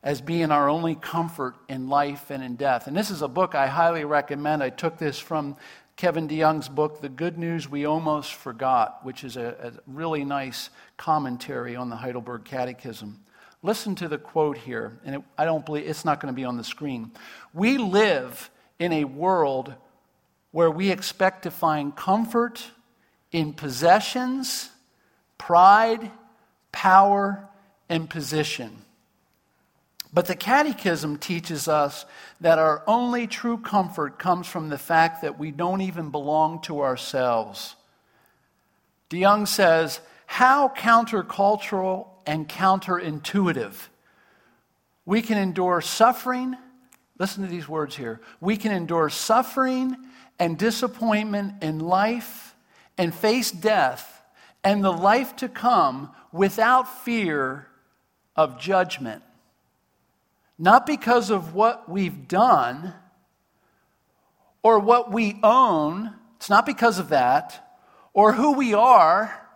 as 0.04 0.20
being 0.20 0.52
our 0.52 0.68
only 0.68 0.94
comfort 0.94 1.56
in 1.66 1.88
life 1.88 2.30
and 2.30 2.42
in 2.42 2.56
death. 2.56 2.87
And 2.87 2.96
this 2.96 3.11
is 3.11 3.23
a 3.23 3.28
book 3.28 3.54
I 3.54 3.66
highly 3.66 4.04
recommend. 4.04 4.62
I 4.62 4.68
took 4.68 4.99
this 4.99 5.18
from 5.18 5.56
Kevin 5.96 6.28
DeYoung's 6.28 6.68
book, 6.68 7.00
The 7.00 7.08
Good 7.08 7.38
News 7.38 7.70
We 7.70 7.87
Almost 7.87 8.34
Forgot, 8.34 9.04
which 9.04 9.25
is 9.25 9.38
a, 9.38 9.56
a 9.62 9.73
really 9.90 10.25
nice 10.25 10.68
commentary 10.99 11.75
on 11.75 11.88
the 11.88 11.96
Heidelberg 11.96 12.44
Catechism. 12.44 13.18
Listen 13.62 13.94
to 13.94 14.08
the 14.08 14.18
quote 14.18 14.58
here, 14.58 14.99
and 15.06 15.16
it, 15.16 15.23
I 15.38 15.46
don't 15.46 15.64
believe 15.64 15.88
it's 15.88 16.04
not 16.04 16.20
going 16.20 16.32
to 16.32 16.37
be 16.37 16.44
on 16.44 16.58
the 16.58 16.64
screen. 16.64 17.11
We 17.54 17.78
live 17.78 18.50
in 18.78 18.92
a 18.92 19.04
world 19.04 19.73
where 20.50 20.70
we 20.70 20.90
expect 20.90 21.44
to 21.44 21.50
find 21.50 21.96
comfort 21.96 22.62
in 23.32 23.54
possessions, 23.54 24.68
pride, 25.38 26.11
power, 26.73 27.49
and 27.88 28.11
position. 28.11 28.84
But 30.14 30.26
the 30.26 30.37
Catechism 30.37 31.18
teaches 31.18 31.66
us 31.66 32.06
that 32.40 32.61
our 32.61 32.85
only 32.87 33.26
true 33.26 33.59
comfort 33.59 34.16
comes 34.16 34.47
from 34.47 34.68
the 34.68 34.78
fact 34.78 35.23
that 35.23 35.40
we 35.40 35.50
don't 35.50 35.80
even 35.80 36.11
belong 36.11 36.62
to 36.62 36.83
ourselves. 36.83 37.75
DeYoung 39.11 39.49
says, 39.49 40.00
How 40.26 40.68
countercultural 40.68 42.06
and 42.26 42.49
counterintuitive. 42.49 43.75
We 45.04 45.21
can 45.21 45.37
endure 45.37 45.80
suffering. 45.80 46.56
Listen 47.18 47.42
to 47.42 47.50
these 47.50 47.68
words 47.68 47.97
here. 47.97 48.21
We 48.40 48.56
can 48.56 48.71
endure 48.71 49.11
suffering 49.11 49.97
and 50.38 50.56
disappointment 50.56 51.62
in 51.62 51.80
life 51.80 52.54
and 52.97 53.12
face 53.12 53.50
death 53.50 54.23
and 54.62 54.83
the 54.83 54.92
life 54.92 55.35
to 55.37 55.49
come 55.49 56.14
without 56.33 57.04
fear 57.04 57.66
of 58.37 58.61
judgment. 58.61 59.23
Not 60.58 60.87
because 60.87 61.30
of 61.30 61.54
what 61.54 61.88
we've 61.88 62.28
done 62.28 62.94
or 64.62 64.78
what 64.78 65.11
we 65.11 65.38
own, 65.42 66.14
it's 66.37 66.49
not 66.49 66.64
because 66.64 66.99
of 66.99 67.11
that, 67.11 67.78
or 68.12 68.32
who 68.32 68.52
we 68.52 68.73
are, 68.73 69.46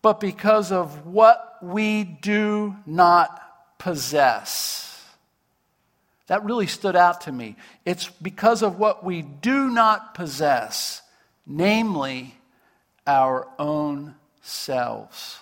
but 0.00 0.20
because 0.20 0.72
of 0.72 1.06
what 1.06 1.56
we 1.60 2.04
do 2.04 2.76
not 2.86 3.78
possess. 3.78 5.04
That 6.28 6.44
really 6.44 6.66
stood 6.66 6.94
out 6.94 7.22
to 7.22 7.32
me. 7.32 7.56
It's 7.84 8.08
because 8.08 8.62
of 8.62 8.78
what 8.78 9.04
we 9.04 9.22
do 9.22 9.68
not 9.68 10.14
possess, 10.14 11.02
namely 11.46 12.34
our 13.06 13.48
own 13.58 14.14
selves. 14.42 15.38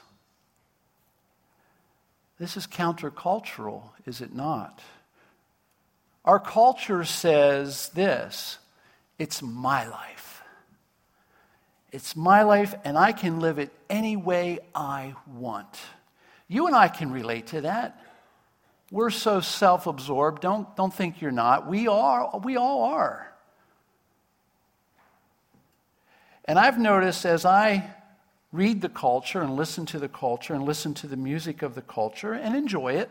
This 2.39 2.57
is 2.57 2.67
countercultural, 2.67 3.83
is 4.05 4.21
it 4.21 4.35
not? 4.35 4.81
Our 6.25 6.41
culture 6.41 7.05
says 7.05 7.89
this 7.91 8.59
it's 9.19 9.43
my 9.43 9.87
life. 9.87 10.43
It's 11.93 12.15
my 12.15 12.43
life, 12.43 12.75
and 12.85 12.99
I 12.99 13.13
can 13.13 13.41
live 13.41 13.59
it 13.59 13.73
any 13.89 14.17
way 14.17 14.59
I 14.75 15.15
want. 15.27 15.81
You 16.49 16.67
and 16.67 16.77
I 16.77 16.89
can 16.89 17.11
relate 17.11 17.49
to 17.49 17.63
that. 17.63 17.99
We're 18.91 19.11
so 19.11 19.41
self 19.41 19.87
absorbed. 19.87 20.43
Don't, 20.43 20.75
don't 20.77 20.93
think 20.93 21.21
you're 21.21 21.33
not. 21.33 21.67
We 21.67 21.89
are. 21.89 22.39
We 22.39 22.57
all 22.57 22.85
are. 22.85 23.33
And 26.45 26.59
I've 26.59 26.79
noticed 26.79 27.25
as 27.25 27.45
I 27.45 27.91
read 28.57 28.81
the 28.81 28.89
culture 28.89 29.43
and 29.43 29.55
listen 29.55 29.85
to 29.87 29.99
the 29.99 30.09
culture 30.09 30.55
and 30.55 30.65
listen 30.65 30.95
to 30.95 31.07
the 31.07 31.17
music 31.17 31.63
of 31.63 31.75
the 31.75 31.83
culture 31.83 32.33
and 32.33 32.57
enjoy 32.57 32.95
it. 32.95 33.11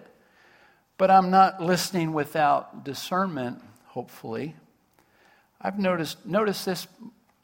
But 0.97 1.11
I'm 1.11 1.29
not 1.29 1.61
listening 1.61 2.13
without 2.13 2.83
discernment, 2.83 3.61
hopefully. 3.85 4.55
I've 5.61 5.77
noticed, 5.77 6.25
notice 6.25 6.65
this, 6.65 6.87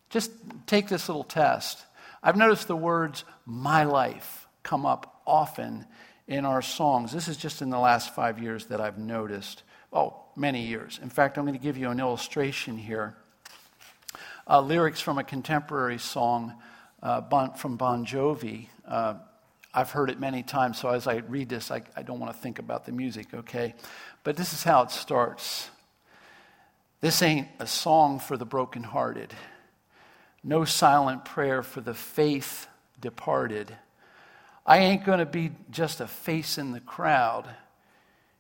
just 0.10 0.32
take 0.66 0.88
this 0.88 1.08
little 1.08 1.24
test. 1.24 1.86
I've 2.24 2.38
noticed 2.38 2.68
the 2.68 2.76
words 2.76 3.24
my 3.46 3.84
life 3.84 4.48
come 4.64 4.86
up 4.86 5.22
often 5.28 5.86
in 6.28 6.46
our 6.46 6.62
songs. 6.62 7.12
This 7.12 7.28
is 7.28 7.38
just 7.38 7.62
in 7.62 7.70
the 7.70 7.80
last 7.80 8.16
five 8.16 8.42
years 8.42 8.66
that 8.68 8.82
I've 8.82 8.98
noticed. 8.98 9.64
Oh, 9.94 10.16
many 10.36 10.66
years. 10.66 11.00
In 11.02 11.10
fact, 11.10 11.38
I'm 11.38 11.46
going 11.46 11.58
to 11.58 11.64
give 11.64 11.78
you 11.78 11.90
an 11.90 12.00
illustration 12.00 12.78
here. 12.78 13.16
Uh, 14.48 14.62
lyrics 14.62 15.02
from 15.02 15.18
a 15.18 15.24
contemporary 15.24 15.98
song 15.98 16.56
uh, 17.02 17.22
bon, 17.22 17.54
from 17.54 17.78
Bon 17.78 18.06
Jovi. 18.06 18.68
Uh, 18.88 19.16
I've 19.74 19.92
heard 19.92 20.10
it 20.10 20.20
many 20.20 20.44
times, 20.44 20.80
so 20.80 20.90
as 20.90 21.08
I 21.08 21.18
read 21.18 21.50
this, 21.50 21.72
I, 21.72 21.82
I 21.96 22.04
don't 22.04 22.20
want 22.20 22.34
to 22.34 22.38
think 22.38 22.60
about 22.60 22.86
the 22.86 22.92
music, 22.92 23.34
okay? 23.34 23.74
But 24.24 24.36
this 24.36 24.54
is 24.54 24.64
how 24.64 24.84
it 24.84 24.92
starts. 24.92 25.70
This 27.00 27.22
ain't 27.22 27.48
a 27.58 27.66
song 27.66 28.20
for 28.20 28.38
the 28.38 28.46
brokenhearted, 28.46 29.34
no 30.44 30.66
silent 30.66 31.26
prayer 31.26 31.64
for 31.64 31.82
the 31.82 31.94
faith 31.94 32.68
departed. 33.00 33.76
I 34.66 34.80
ain't 34.80 35.06
going 35.06 35.20
to 35.20 35.26
be 35.26 35.52
just 35.72 36.02
a 36.02 36.08
face 36.08 36.58
in 36.58 36.72
the 36.72 36.80
crowd. 36.80 37.50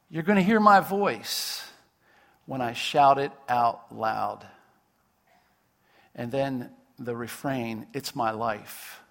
You're 0.09 0.23
going 0.23 0.35
to 0.35 0.43
hear 0.43 0.59
my 0.59 0.79
voice 0.79 1.63
when 2.45 2.61
I 2.61 2.73
shout 2.73 3.17
it 3.17 3.31
out 3.47 3.95
loud. 3.95 4.45
And 6.13 6.31
then 6.31 6.69
the 7.05 7.15
refrain, 7.15 7.87
it's 7.93 8.15
my 8.15 8.31
life. 8.31 9.01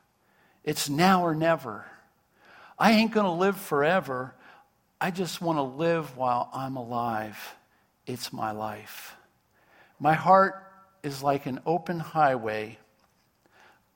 It's 0.64 0.88
now 0.88 1.25
or 1.25 1.35
never. 1.35 1.87
I 2.78 2.92
ain't 2.92 3.12
going 3.12 3.26
to 3.26 3.32
live 3.32 3.56
forever. 3.56 4.35
I 5.00 5.11
just 5.11 5.40
want 5.40 5.59
to 5.59 5.62
live 5.62 6.16
while 6.16 6.50
I'm 6.52 6.76
alive. 6.76 7.56
It's 8.06 8.32
my 8.32 8.52
life. 8.52 9.16
My 9.99 10.14
heart 10.14 10.62
is 11.02 11.23
like 11.23 11.47
an 11.47 11.61
open 11.66 12.00
highway. 12.00 12.78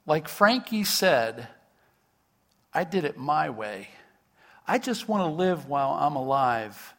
Like 0.06 0.28
Frankie 0.28 0.84
said, 0.84 1.48
I 2.72 2.84
did 2.84 3.04
it 3.04 3.16
my 3.16 3.50
way. 3.50 3.88
I 4.66 4.78
just 4.78 5.08
want 5.08 5.22
to 5.22 5.28
live 5.28 5.68
while 5.68 5.92
I'm 5.92 6.16
alive. 6.16 6.94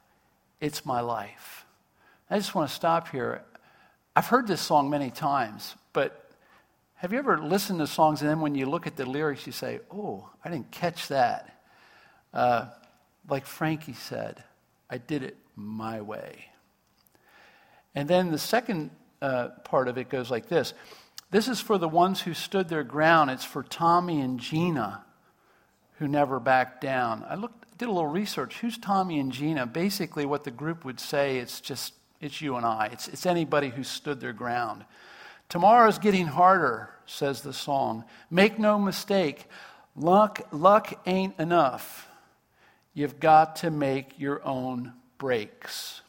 It's 0.61 0.85
my 0.85 1.01
life. 1.01 1.65
I 2.29 2.37
just 2.37 2.55
want 2.55 2.69
to 2.69 2.75
stop 2.75 3.09
here. 3.09 3.43
I've 4.15 4.27
heard 4.27 4.47
this 4.47 4.61
song 4.61 4.89
many 4.89 5.11
times, 5.11 5.75
but 5.93 6.24
have 7.05 7.13
you 7.13 7.19
ever 7.19 7.37
listened 7.37 7.77
to 7.77 7.85
songs 7.85 8.21
and 8.21 8.29
then 8.31 8.41
when 8.41 8.55
you 8.55 8.65
look 8.65 8.87
at 8.87 8.95
the 8.95 9.05
lyrics, 9.05 9.45
you 9.45 9.51
say, 9.51 9.79
Oh, 9.91 10.27
I 10.43 10.49
didn't 10.49 10.71
catch 10.71 11.09
that? 11.09 11.61
Uh, 12.33 12.65
like 13.29 13.45
Frankie 13.45 13.93
said, 13.93 14.43
I 14.89 14.97
did 14.97 15.21
it 15.21 15.37
my 15.55 16.01
way. 16.01 16.45
And 17.93 18.09
then 18.09 18.31
the 18.31 18.39
second 18.39 18.89
uh, 19.21 19.49
part 19.63 19.87
of 19.87 19.99
it 19.99 20.09
goes 20.09 20.31
like 20.31 20.49
this 20.49 20.73
This 21.29 21.47
is 21.47 21.61
for 21.61 21.77
the 21.77 21.87
ones 21.87 22.21
who 22.21 22.33
stood 22.33 22.69
their 22.69 22.83
ground. 22.83 23.29
It's 23.29 23.45
for 23.45 23.61
Tommy 23.61 24.19
and 24.19 24.39
Gina 24.39 25.05
who 25.99 26.07
never 26.07 26.39
backed 26.39 26.81
down. 26.81 27.23
I 27.29 27.35
looked, 27.35 27.77
did 27.77 27.87
a 27.87 27.91
little 27.91 28.09
research. 28.09 28.57
Who's 28.61 28.79
Tommy 28.79 29.19
and 29.19 29.31
Gina? 29.31 29.67
Basically, 29.67 30.25
what 30.25 30.43
the 30.43 30.49
group 30.49 30.83
would 30.83 30.99
say, 30.99 31.37
it's 31.37 31.61
just, 31.61 31.93
it's 32.19 32.41
you 32.41 32.55
and 32.55 32.65
I. 32.65 32.89
It's, 32.91 33.07
it's 33.09 33.27
anybody 33.27 33.69
who 33.69 33.83
stood 33.83 34.19
their 34.19 34.33
ground. 34.33 34.85
Tomorrow's 35.49 35.99
getting 35.99 36.27
harder, 36.27 36.89
says 37.05 37.41
the 37.41 37.53
song. 37.53 38.03
Make 38.29 38.59
no 38.59 38.79
mistake, 38.79 39.47
luck, 39.95 40.41
luck 40.51 40.93
ain't 41.05 41.39
enough. 41.39 42.07
You've 42.93 43.19
got 43.19 43.57
to 43.57 43.71
make 43.71 44.19
your 44.19 44.43
own 44.45 44.93
breaks. 45.17 46.01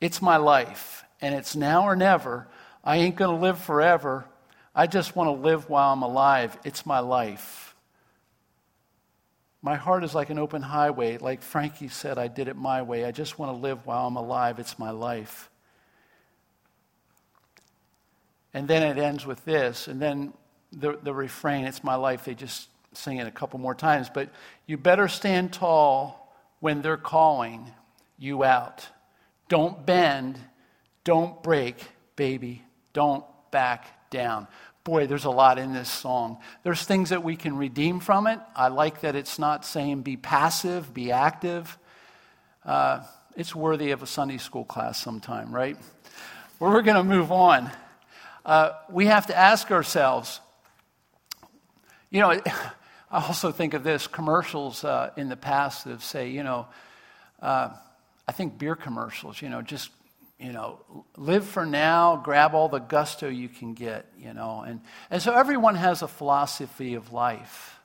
It's 0.00 0.22
my 0.22 0.36
life, 0.36 1.04
and 1.20 1.34
it's 1.34 1.56
now 1.56 1.84
or 1.84 1.96
never. 1.96 2.48
I 2.84 2.96
ain't 2.98 3.16
going 3.16 3.36
to 3.36 3.42
live 3.42 3.58
forever. 3.58 4.24
I 4.74 4.86
just 4.86 5.16
want 5.16 5.28
to 5.28 5.42
live 5.42 5.68
while 5.68 5.92
I'm 5.92 6.02
alive. 6.02 6.56
It's 6.64 6.86
my 6.86 7.00
life. 7.00 7.74
My 9.62 9.76
heart 9.76 10.04
is 10.04 10.14
like 10.14 10.30
an 10.30 10.38
open 10.38 10.62
highway. 10.62 11.18
Like 11.18 11.42
Frankie 11.42 11.88
said, 11.88 12.16
I 12.16 12.28
did 12.28 12.48
it 12.48 12.56
my 12.56 12.80
way. 12.80 13.04
I 13.04 13.10
just 13.10 13.38
want 13.38 13.52
to 13.52 13.56
live 13.56 13.84
while 13.84 14.06
I'm 14.06 14.16
alive. 14.16 14.58
It's 14.58 14.78
my 14.78 14.90
life. 14.90 15.49
And 18.52 18.66
then 18.66 18.82
it 18.82 19.00
ends 19.00 19.24
with 19.24 19.44
this, 19.44 19.86
and 19.86 20.02
then 20.02 20.32
the, 20.72 20.98
the 21.02 21.14
refrain, 21.14 21.64
It's 21.64 21.84
my 21.84 21.94
life. 21.94 22.24
They 22.24 22.34
just 22.34 22.68
sing 22.92 23.18
it 23.18 23.26
a 23.26 23.30
couple 23.30 23.58
more 23.60 23.74
times. 23.74 24.10
But 24.12 24.30
you 24.66 24.76
better 24.76 25.08
stand 25.08 25.52
tall 25.52 26.34
when 26.60 26.82
they're 26.82 26.96
calling 26.96 27.70
you 28.18 28.44
out. 28.44 28.86
Don't 29.48 29.84
bend. 29.84 30.38
Don't 31.04 31.42
break, 31.42 31.76
baby. 32.16 32.62
Don't 32.92 33.24
back 33.50 34.10
down. 34.10 34.46
Boy, 34.84 35.06
there's 35.06 35.24
a 35.24 35.30
lot 35.30 35.58
in 35.58 35.72
this 35.72 35.88
song. 35.88 36.38
There's 36.62 36.82
things 36.82 37.10
that 37.10 37.22
we 37.22 37.36
can 37.36 37.56
redeem 37.56 38.00
from 38.00 38.26
it. 38.26 38.40
I 38.56 38.68
like 38.68 39.02
that 39.02 39.14
it's 39.14 39.38
not 39.38 39.64
saying 39.64 40.02
be 40.02 40.16
passive, 40.16 40.92
be 40.94 41.12
active. 41.12 41.78
Uh, 42.64 43.02
it's 43.36 43.54
worthy 43.54 43.90
of 43.90 44.02
a 44.02 44.06
Sunday 44.06 44.38
school 44.38 44.64
class 44.64 45.00
sometime, 45.00 45.54
right? 45.54 45.76
Well, 46.58 46.72
we're 46.72 46.82
going 46.82 46.96
to 46.96 47.04
move 47.04 47.30
on. 47.30 47.70
Uh, 48.44 48.72
we 48.90 49.06
have 49.06 49.26
to 49.26 49.36
ask 49.36 49.70
ourselves, 49.70 50.40
you 52.10 52.20
know, 52.20 52.30
I 53.10 53.26
also 53.26 53.50
think 53.50 53.74
of 53.74 53.82
this 53.82 54.06
commercials 54.06 54.84
uh, 54.84 55.10
in 55.16 55.28
the 55.28 55.36
past 55.36 55.84
that 55.84 56.00
say, 56.00 56.30
you 56.30 56.44
know, 56.44 56.66
uh, 57.42 57.70
I 58.28 58.32
think 58.32 58.58
beer 58.58 58.76
commercials, 58.76 59.42
you 59.42 59.48
know, 59.48 59.62
just, 59.62 59.90
you 60.38 60.52
know, 60.52 60.78
live 61.16 61.44
for 61.44 61.66
now, 61.66 62.16
grab 62.16 62.54
all 62.54 62.68
the 62.68 62.78
gusto 62.78 63.28
you 63.28 63.48
can 63.48 63.74
get, 63.74 64.06
you 64.16 64.32
know. 64.32 64.60
And, 64.60 64.80
and 65.10 65.20
so 65.20 65.34
everyone 65.34 65.74
has 65.74 66.02
a 66.02 66.08
philosophy 66.08 66.94
of 66.94 67.12
life. 67.12 67.80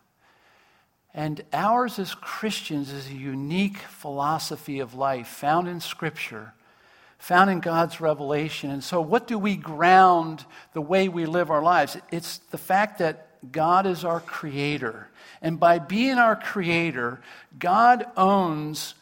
And 1.16 1.42
ours 1.54 1.98
as 1.98 2.14
Christians 2.14 2.92
is 2.92 3.08
a 3.08 3.14
unique 3.14 3.78
philosophy 3.78 4.80
of 4.80 4.94
life 4.94 5.28
found 5.28 5.68
in 5.68 5.80
Scripture, 5.80 6.54
found 7.26 7.50
in 7.50 7.60
God's 7.60 8.00
revelation. 8.00 8.70
And 8.70 8.84
so, 8.84 9.02
what 9.02 9.26
do 9.26 9.40
we 9.40 9.56
ground 9.56 10.46
the 10.74 10.82
way 10.82 11.10
we 11.10 11.26
live 11.26 11.50
our 11.50 11.64
lives? 11.64 11.98
It's 12.12 12.38
the 12.52 12.58
fact 12.60 13.00
that 13.00 13.52
God 13.52 13.88
is 13.88 14.06
our 14.06 14.20
creator. 14.20 15.10
And 15.42 15.60
by 15.60 15.80
being 15.80 16.20
our 16.20 16.36
creator, 16.36 17.20
God 17.58 18.06
owns 18.16 18.94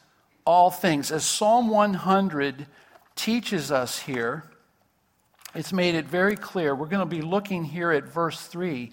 all 0.45 0.71
things. 0.71 1.11
As 1.11 1.25
Psalm 1.25 1.67
100 1.67 2.65
teaches 3.17 3.73
us 3.73 3.99
here, 3.99 4.45
it's 5.53 5.73
made 5.73 5.95
it 5.95 6.05
very 6.05 6.37
clear. 6.37 6.73
We're 6.73 6.87
going 6.87 7.07
to 7.07 7.15
be 7.15 7.21
looking 7.21 7.65
here 7.65 7.91
at 7.91 8.05
verse 8.05 8.39
3. 8.39 8.89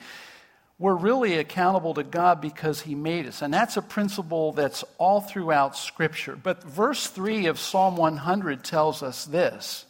We're 0.80 0.94
really 0.94 1.36
accountable 1.36 1.92
to 1.92 2.02
God 2.02 2.40
because 2.40 2.80
He 2.80 2.94
made 2.94 3.26
us. 3.26 3.42
And 3.42 3.52
that's 3.52 3.76
a 3.76 3.82
principle 3.82 4.52
that's 4.52 4.82
all 4.96 5.20
throughout 5.20 5.76
Scripture. 5.76 6.36
But 6.42 6.64
verse 6.64 7.06
3 7.06 7.46
of 7.46 7.60
Psalm 7.60 7.96
100 7.96 8.64
tells 8.64 9.02
us 9.02 9.26
this 9.26 9.84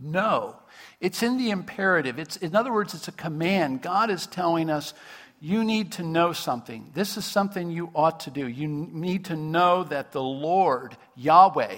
No. 0.00 0.56
It's 1.00 1.22
in 1.22 1.38
the 1.38 1.50
imperative. 1.50 2.18
It's, 2.18 2.36
in 2.36 2.56
other 2.56 2.72
words, 2.72 2.92
it's 2.92 3.06
a 3.06 3.12
command. 3.12 3.82
God 3.82 4.10
is 4.10 4.26
telling 4.26 4.68
us, 4.68 4.94
you 5.40 5.62
need 5.62 5.92
to 5.92 6.02
know 6.02 6.32
something. 6.32 6.90
This 6.94 7.16
is 7.16 7.24
something 7.24 7.70
you 7.70 7.90
ought 7.94 8.20
to 8.20 8.30
do. 8.30 8.48
You 8.48 8.66
need 8.66 9.26
to 9.26 9.36
know 9.36 9.84
that 9.84 10.10
the 10.10 10.22
Lord, 10.22 10.96
Yahweh, 11.14 11.76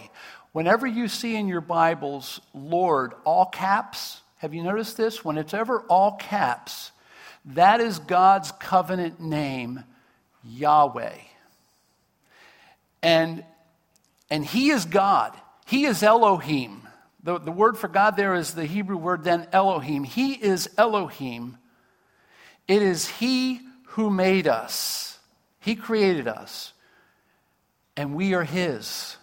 whenever 0.52 0.87
you 0.87 1.07
see 1.09 1.37
in 1.37 1.48
your 1.48 1.61
Bibles, 1.61 2.40
Lord, 2.54 3.12
all 3.24 3.44
caps, 3.44 4.22
have 4.38 4.54
you 4.54 4.62
noticed 4.62 4.96
this? 4.96 5.22
When 5.24 5.37
it's 5.37 5.52
ever 5.52 5.81
all 5.83 6.12
caps, 6.12 6.92
that 7.44 7.81
is 7.81 7.98
God's 7.98 8.53
covenant 8.53 9.20
name, 9.20 9.85
Yahweh. 10.44 11.16
And, 13.03 13.44
and 14.31 14.44
He 14.44 14.70
is 14.70 14.85
God, 14.85 15.35
He 15.66 15.85
is 15.85 16.03
Elohim. 16.03 16.83
The, 17.22 17.38
the 17.38 17.53
word 17.53 17.77
for 17.77 17.88
God 17.88 18.16
there 18.16 18.35
is 18.35 18.55
the 18.55 18.64
Hebrew 18.64 18.96
word 18.96 19.24
then 19.24 19.48
Elohim. 19.53 20.05
He 20.05 20.33
is 20.33 20.70
Elohim. 20.79 21.59
It 22.66 22.81
is 22.81 23.09
He 23.09 23.61
who 23.88 24.11
made 24.11 24.46
us, 24.46 25.18
He 25.61 25.74
created 25.74 26.29
us, 26.29 26.72
and 27.96 28.14
we 28.14 28.35
are 28.35 28.44
His. 28.44 29.16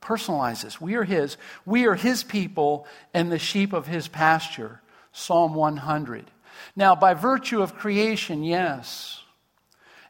Personalize 0.00 0.62
this. 0.62 0.80
We 0.80 0.94
are 0.96 1.04
His. 1.04 1.36
We 1.64 1.86
are 1.86 1.94
His 1.94 2.24
people 2.24 2.86
and 3.14 3.30
the 3.30 3.38
sheep 3.38 3.72
of 3.72 3.86
His 3.86 4.08
pasture. 4.08 4.80
Psalm 5.12 5.54
100. 5.54 6.24
Now, 6.76 6.94
by 6.94 7.14
virtue 7.14 7.62
of 7.62 7.74
creation, 7.74 8.42
yes. 8.42 9.20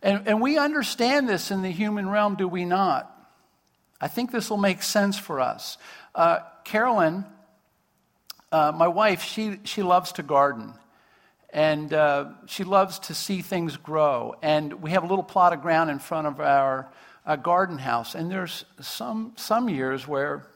And, 0.02 0.26
and 0.26 0.40
we 0.40 0.58
understand 0.58 1.28
this 1.28 1.50
in 1.50 1.62
the 1.62 1.70
human 1.70 2.08
realm, 2.08 2.36
do 2.36 2.48
we 2.48 2.64
not? 2.64 3.08
I 4.00 4.08
think 4.08 4.32
this 4.32 4.50
will 4.50 4.56
make 4.56 4.82
sense 4.82 5.16
for 5.16 5.40
us. 5.40 5.78
Uh, 6.14 6.40
Carolyn, 6.64 7.24
uh, 8.50 8.72
my 8.74 8.88
wife, 8.88 9.22
she, 9.22 9.60
she 9.64 9.82
loves 9.82 10.12
to 10.12 10.22
garden. 10.22 10.74
And 11.50 11.92
uh, 11.92 12.30
she 12.46 12.64
loves 12.64 12.98
to 13.00 13.14
see 13.14 13.42
things 13.42 13.76
grow. 13.76 14.34
And 14.42 14.82
we 14.82 14.90
have 14.90 15.04
a 15.04 15.06
little 15.06 15.22
plot 15.22 15.52
of 15.52 15.60
ground 15.62 15.90
in 15.90 15.98
front 15.98 16.26
of 16.26 16.40
our 16.40 16.88
uh, 17.26 17.36
garden 17.36 17.78
house. 17.78 18.14
And 18.14 18.30
there's 18.30 18.64
some, 18.80 19.34
some 19.36 19.68
years 19.68 20.08
where 20.08 20.46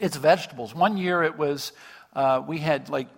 it's 0.00 0.16
vegetables. 0.16 0.74
One 0.74 0.96
year 0.96 1.22
it 1.22 1.36
was, 1.36 1.72
uh, 2.14 2.42
we 2.46 2.58
had 2.58 2.88
like 2.88 3.08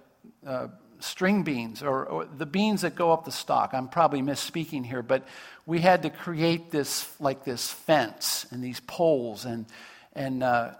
uh, 0.46 0.68
string 1.00 1.42
beans 1.42 1.82
or, 1.82 2.04
or, 2.04 2.24
the 2.24 2.46
beans 2.46 2.82
that 2.82 2.94
go 2.94 3.12
up 3.12 3.24
the 3.24 3.32
stalk. 3.32 3.72
I'm 3.72 3.88
probably 3.88 4.22
misspeaking 4.22 4.86
here, 4.86 5.02
but 5.02 5.26
we 5.66 5.80
had 5.80 6.02
to 6.02 6.10
create 6.10 6.70
this, 6.70 7.08
like 7.20 7.44
this 7.44 7.70
fence 7.70 8.46
and 8.50 8.62
these 8.62 8.80
poles 8.80 9.44
and, 9.44 9.66
and 10.14 10.42
uh, 10.42 10.72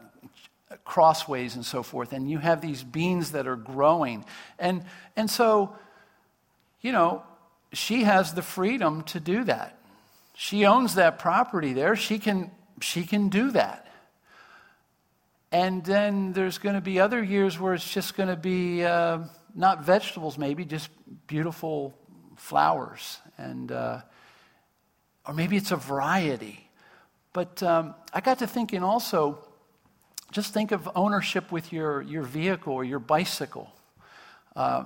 crossways 0.85 1.54
and 1.54 1.64
so 1.64 1.83
forth. 1.83 2.12
And 2.12 2.30
you 2.30 2.38
have 2.38 2.61
these 2.61 2.83
beans 2.83 3.33
that 3.33 3.46
are 3.46 3.56
growing. 3.56 4.24
And, 4.59 4.85
and 5.16 5.30
so, 5.30 5.76
you 6.80 6.92
know, 6.92 7.22
she 7.72 8.04
has 8.04 8.35
the 8.35 8.42
freedom 8.42 9.02
to 9.04 9.20
do 9.20 9.44
that. 9.44 9.78
She 10.35 10.64
owns 10.64 10.94
that 10.94 11.18
property 11.18 11.72
there. 11.72 11.96
She 11.96 12.18
can, 12.18 12.50
she 12.80 13.04
can 13.04 13.28
do 13.28 13.50
that. 13.52 13.87
And 15.52 15.85
then 15.85 16.33
there's 16.33 16.59
going 16.59 16.76
to 16.76 16.80
be 16.80 17.00
other 17.00 17.22
years 17.22 17.59
where 17.59 17.74
it's 17.74 17.92
just 17.92 18.16
going 18.16 18.28
to 18.28 18.37
be 18.37 18.85
uh, 18.85 19.18
not 19.54 19.84
vegetables, 19.84 20.38
maybe, 20.38 20.64
just 20.64 20.90
beautiful 21.26 21.94
flowers. 22.36 23.18
And, 23.38 23.70
uh, 23.72 24.00
or 25.26 25.34
maybe 25.34 25.56
it's 25.56 25.70
a 25.70 25.76
variety. 25.76 26.68
But 27.32 27.62
um, 27.62 27.94
I 28.12 28.20
got 28.20 28.38
to 28.40 28.46
thinking 28.46 28.82
also, 28.82 29.38
just 30.32 30.52
think 30.52 30.72
of 30.72 30.88
ownership 30.94 31.52
with 31.52 31.72
your, 31.72 32.02
your 32.02 32.22
vehicle 32.22 32.72
or 32.72 32.84
your 32.84 32.98
bicycle. 32.98 33.72
Uh, 34.54 34.84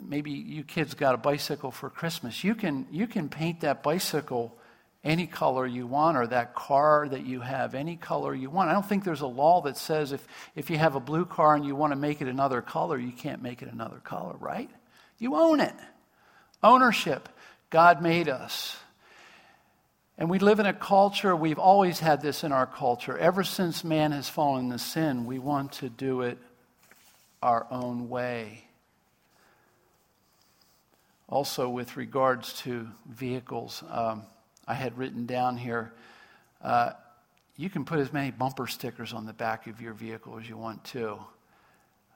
maybe 0.00 0.30
you 0.30 0.64
kids 0.64 0.94
got 0.94 1.14
a 1.14 1.18
bicycle 1.18 1.70
for 1.70 1.90
Christmas. 1.90 2.44
You 2.44 2.54
can, 2.54 2.86
you 2.90 3.06
can 3.06 3.28
paint 3.28 3.60
that 3.60 3.82
bicycle 3.82 4.56
any 5.04 5.26
color 5.26 5.66
you 5.66 5.86
want, 5.86 6.16
or 6.16 6.26
that 6.26 6.54
car 6.54 7.06
that 7.08 7.26
you 7.26 7.40
have, 7.40 7.74
any 7.74 7.96
color 7.96 8.34
you 8.34 8.48
want. 8.48 8.70
I 8.70 8.72
don't 8.72 8.86
think 8.86 9.04
there's 9.04 9.20
a 9.20 9.26
law 9.26 9.60
that 9.62 9.76
says 9.76 10.12
if, 10.12 10.26
if 10.56 10.70
you 10.70 10.78
have 10.78 10.94
a 10.94 11.00
blue 11.00 11.26
car 11.26 11.54
and 11.54 11.64
you 11.64 11.76
want 11.76 11.92
to 11.92 11.96
make 11.96 12.22
it 12.22 12.28
another 12.28 12.62
color, 12.62 12.98
you 12.98 13.12
can't 13.12 13.42
make 13.42 13.60
it 13.60 13.70
another 13.70 13.98
color, 13.98 14.34
right? 14.38 14.70
You 15.18 15.36
own 15.36 15.60
it. 15.60 15.74
Ownership. 16.62 17.28
God 17.68 18.00
made 18.00 18.28
us. 18.28 18.76
And 20.16 20.30
we 20.30 20.38
live 20.38 20.60
in 20.60 20.66
a 20.66 20.72
culture, 20.72 21.34
we've 21.34 21.58
always 21.58 21.98
had 21.98 22.22
this 22.22 22.44
in 22.44 22.52
our 22.52 22.66
culture. 22.66 23.18
Ever 23.18 23.42
since 23.42 23.82
man 23.82 24.12
has 24.12 24.28
fallen 24.28 24.66
into 24.66 24.78
sin, 24.78 25.26
we 25.26 25.38
want 25.38 25.72
to 25.72 25.88
do 25.88 26.22
it 26.22 26.38
our 27.42 27.66
own 27.70 28.08
way. 28.08 28.64
Also, 31.28 31.68
with 31.68 31.96
regards 31.96 32.52
to 32.60 32.86
vehicles, 33.06 33.82
um, 33.90 34.22
I 34.66 34.74
had 34.74 34.96
written 34.98 35.26
down 35.26 35.56
here 35.56 35.92
uh, 36.62 36.92
you 37.56 37.70
can 37.70 37.84
put 37.84 38.00
as 38.00 38.12
many 38.12 38.30
bumper 38.30 38.66
stickers 38.66 39.12
on 39.12 39.26
the 39.26 39.32
back 39.32 39.66
of 39.66 39.80
your 39.80 39.92
vehicle 39.92 40.38
as 40.38 40.48
you 40.48 40.56
want 40.56 40.82
to. 40.86 41.18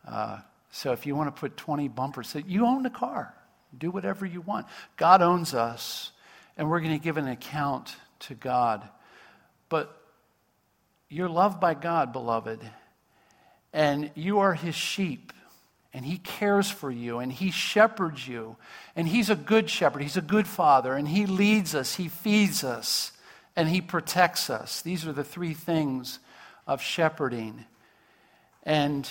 Uh, 0.06 0.40
so 0.70 0.92
if 0.92 1.06
you 1.06 1.14
want 1.14 1.34
to 1.34 1.38
put 1.38 1.56
20 1.56 1.88
bumpers, 1.88 2.34
you 2.46 2.66
own 2.66 2.82
the 2.82 2.90
car. 2.90 3.34
Do 3.76 3.90
whatever 3.90 4.26
you 4.26 4.40
want. 4.40 4.66
God 4.96 5.22
owns 5.22 5.54
us, 5.54 6.11
and 6.56 6.68
we're 6.68 6.80
going 6.80 6.98
to 6.98 7.02
give 7.02 7.18
an 7.18 7.28
account 7.28 7.94
to 8.20 8.34
God. 8.34 8.88
But 9.68 9.94
you're 11.08 11.28
loved 11.28 11.61
by 11.61 11.74
God, 11.74 12.12
beloved, 12.12 12.61
and 13.72 14.11
you 14.14 14.40
are 14.40 14.54
his 14.54 14.74
sheep 14.74 15.32
and 15.98 16.06
he 16.06 16.16
cares 16.18 16.70
for 16.70 16.90
you 16.90 17.18
and 17.18 17.32
he 17.32 17.50
shepherds 17.50 18.28
you 18.28 18.56
and 18.94 19.08
he's 19.08 19.28
a 19.28 19.37
good 19.37 19.68
shepherd 19.68 20.00
he's 20.00 20.16
a 20.16 20.22
good 20.22 20.46
father 20.46 20.94
and 20.94 21.08
he 21.08 21.26
leads 21.26 21.74
us 21.74 21.96
he 21.96 22.08
feeds 22.08 22.62
us 22.62 23.11
and 23.58 23.68
he 23.68 23.80
protects 23.80 24.50
us. 24.50 24.82
These 24.82 25.04
are 25.04 25.12
the 25.12 25.24
three 25.24 25.52
things 25.52 26.20
of 26.64 26.80
shepherding. 26.80 27.64
And 28.62 29.11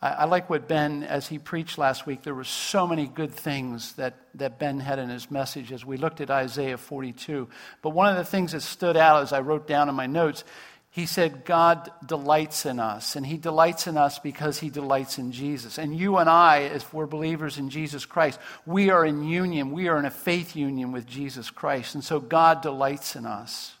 I, 0.00 0.08
I, 0.08 0.24
like 0.24 0.48
what 0.48 0.66
ben 0.66 1.02
as 1.02 1.26
he 1.26 1.38
preached 1.38 1.76
last 1.76 2.06
week 2.06 2.22
there 2.22 2.34
were 2.34 2.44
so 2.44 2.86
many 2.86 3.06
good 3.06 3.30
things 3.30 3.92
that, 3.96 4.14
that 4.36 4.58
ben 4.58 4.80
had 4.80 4.98
in 4.98 5.10
his 5.10 5.30
message 5.30 5.70
as 5.70 5.84
we 5.84 5.98
looked 5.98 6.22
at 6.22 6.30
isaiah 6.30 6.78
42 6.78 7.48
but 7.82 7.90
one 7.90 8.08
of 8.08 8.16
the 8.16 8.24
things 8.24 8.52
that 8.52 8.62
stood 8.62 8.96
out 8.96 9.22
as 9.22 9.32
i 9.32 9.40
wrote 9.40 9.66
down 9.66 9.88
in 9.88 9.94
my 9.94 10.06
notes 10.06 10.44
he 10.92 11.06
said, 11.06 11.44
God 11.44 11.88
delights 12.04 12.66
in 12.66 12.80
us, 12.80 13.14
and 13.14 13.24
He 13.24 13.36
delights 13.36 13.86
in 13.86 13.96
us 13.96 14.18
because 14.18 14.58
He 14.58 14.70
delights 14.70 15.18
in 15.18 15.30
Jesus. 15.30 15.78
And 15.78 15.96
you 15.96 16.16
and 16.16 16.28
I, 16.28 16.62
as 16.62 16.92
we're 16.92 17.06
believers 17.06 17.58
in 17.58 17.70
Jesus 17.70 18.04
Christ, 18.04 18.40
we 18.66 18.90
are 18.90 19.04
in 19.04 19.22
union. 19.22 19.70
We 19.70 19.86
are 19.86 19.98
in 19.98 20.04
a 20.04 20.10
faith 20.10 20.56
union 20.56 20.90
with 20.90 21.06
Jesus 21.06 21.48
Christ. 21.48 21.94
And 21.94 22.02
so 22.02 22.18
God 22.18 22.60
delights 22.60 23.14
in 23.14 23.24
us. 23.24 23.74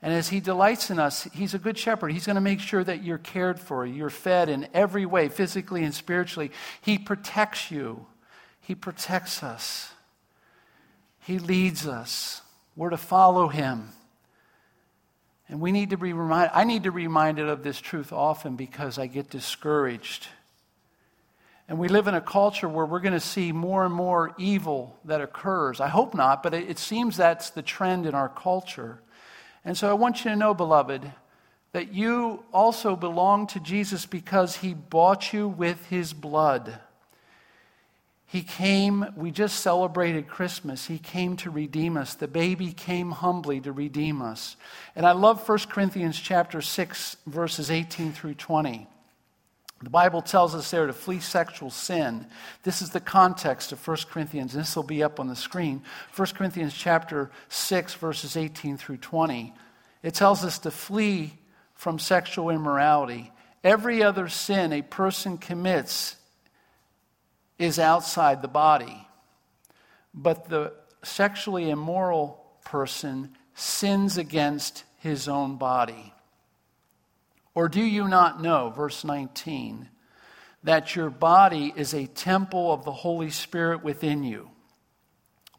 And 0.00 0.14
as 0.14 0.28
He 0.28 0.38
delights 0.38 0.90
in 0.90 1.00
us, 1.00 1.24
He's 1.34 1.54
a 1.54 1.58
good 1.58 1.76
shepherd. 1.76 2.12
He's 2.12 2.26
going 2.26 2.36
to 2.36 2.40
make 2.40 2.60
sure 2.60 2.84
that 2.84 3.02
you're 3.02 3.18
cared 3.18 3.58
for, 3.58 3.84
you're 3.84 4.08
fed 4.08 4.48
in 4.48 4.68
every 4.72 5.06
way, 5.06 5.28
physically 5.28 5.82
and 5.82 5.92
spiritually. 5.92 6.52
He 6.82 6.98
protects 6.98 7.72
you, 7.72 8.06
He 8.60 8.76
protects 8.76 9.42
us, 9.42 9.90
He 11.18 11.40
leads 11.40 11.84
us. 11.84 12.42
We're 12.76 12.90
to 12.90 12.96
follow 12.96 13.48
Him. 13.48 13.88
And 15.48 15.60
we 15.60 15.70
need 15.70 15.90
to 15.90 15.96
be 15.96 16.12
reminded, 16.12 16.50
I 16.54 16.64
need 16.64 16.84
to 16.84 16.92
be 16.92 17.02
reminded 17.02 17.48
of 17.48 17.62
this 17.62 17.80
truth 17.80 18.12
often 18.12 18.56
because 18.56 18.98
I 18.98 19.06
get 19.06 19.30
discouraged. 19.30 20.26
And 21.68 21.78
we 21.78 21.88
live 21.88 22.06
in 22.06 22.14
a 22.14 22.20
culture 22.20 22.68
where 22.68 22.86
we're 22.86 23.00
going 23.00 23.12
to 23.12 23.20
see 23.20 23.52
more 23.52 23.84
and 23.84 23.94
more 23.94 24.34
evil 24.38 24.96
that 25.04 25.20
occurs. 25.20 25.80
I 25.80 25.88
hope 25.88 26.14
not, 26.14 26.42
but 26.42 26.54
it, 26.54 26.70
it 26.70 26.78
seems 26.78 27.16
that's 27.16 27.50
the 27.50 27.62
trend 27.62 28.06
in 28.06 28.14
our 28.14 28.28
culture. 28.28 29.00
And 29.64 29.76
so 29.76 29.90
I 29.90 29.94
want 29.94 30.24
you 30.24 30.30
to 30.30 30.36
know, 30.36 30.54
beloved, 30.54 31.12
that 31.72 31.92
you 31.92 32.44
also 32.52 32.96
belong 32.96 33.46
to 33.48 33.60
Jesus 33.60 34.06
because 34.06 34.56
he 34.56 34.74
bought 34.74 35.32
you 35.32 35.48
with 35.48 35.86
his 35.86 36.12
blood. 36.12 36.78
He 38.28 38.42
came, 38.42 39.06
we 39.16 39.30
just 39.30 39.60
celebrated 39.60 40.26
Christmas. 40.26 40.86
He 40.86 40.98
came 40.98 41.36
to 41.36 41.50
redeem 41.50 41.96
us. 41.96 42.14
The 42.14 42.26
baby 42.26 42.72
came 42.72 43.12
humbly 43.12 43.60
to 43.60 43.72
redeem 43.72 44.20
us. 44.20 44.56
And 44.96 45.06
I 45.06 45.12
love 45.12 45.48
1 45.48 45.58
Corinthians 45.70 46.18
chapter 46.18 46.60
6 46.60 47.16
verses 47.26 47.70
18 47.70 48.12
through 48.12 48.34
20. 48.34 48.88
The 49.82 49.90
Bible 49.90 50.22
tells 50.22 50.54
us 50.54 50.70
there 50.70 50.86
to 50.86 50.92
flee 50.92 51.20
sexual 51.20 51.70
sin. 51.70 52.26
This 52.64 52.82
is 52.82 52.90
the 52.90 53.00
context 53.00 53.70
of 53.70 53.86
1 53.86 53.98
Corinthians. 54.10 54.54
This 54.54 54.74
will 54.74 54.82
be 54.82 55.04
up 55.04 55.20
on 55.20 55.28
the 55.28 55.36
screen. 55.36 55.82
1 56.16 56.28
Corinthians 56.34 56.74
chapter 56.74 57.30
6 57.48 57.94
verses 57.94 58.36
18 58.36 58.76
through 58.76 58.96
20. 58.96 59.54
It 60.02 60.14
tells 60.14 60.44
us 60.44 60.58
to 60.60 60.70
flee 60.72 61.34
from 61.74 62.00
sexual 62.00 62.50
immorality. 62.50 63.30
Every 63.62 64.02
other 64.02 64.28
sin 64.28 64.72
a 64.72 64.82
person 64.82 65.38
commits 65.38 66.16
is 67.58 67.78
outside 67.78 68.42
the 68.42 68.48
body. 68.48 69.06
But 70.14 70.48
the 70.48 70.72
sexually 71.02 71.70
immoral 71.70 72.44
person 72.64 73.36
sins 73.54 74.18
against 74.18 74.84
his 74.98 75.28
own 75.28 75.56
body. 75.56 76.12
Or 77.54 77.68
do 77.68 77.80
you 77.80 78.06
not 78.06 78.42
know, 78.42 78.70
verse 78.70 79.04
19, 79.04 79.88
that 80.64 80.94
your 80.94 81.08
body 81.08 81.72
is 81.74 81.94
a 81.94 82.06
temple 82.06 82.72
of 82.72 82.84
the 82.84 82.92
Holy 82.92 83.30
Spirit 83.30 83.82
within 83.82 84.24
you? 84.24 84.50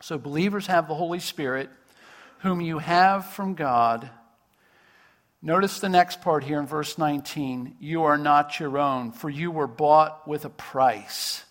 So 0.02 0.20
believers 0.20 0.68
have 0.68 0.88
the 0.88 0.94
Holy 0.94 1.20
Spirit, 1.20 1.70
whom 2.40 2.62
you 2.62 2.78
have 2.78 3.26
from 3.32 3.56
God. 3.56 4.12
Notice 5.42 5.80
the 5.80 5.90
next 5.90 6.22
part 6.22 6.44
here 6.44 6.60
in 6.60 6.68
verse 6.68 7.00
19. 7.00 7.78
You 7.80 8.04
are 8.04 8.18
not 8.18 8.60
your 8.60 8.78
own, 8.78 9.12
for 9.12 9.30
you 9.30 9.50
were 9.50 9.66
bought 9.66 10.28
with 10.28 10.46
a 10.46 10.50
price. 10.50 11.46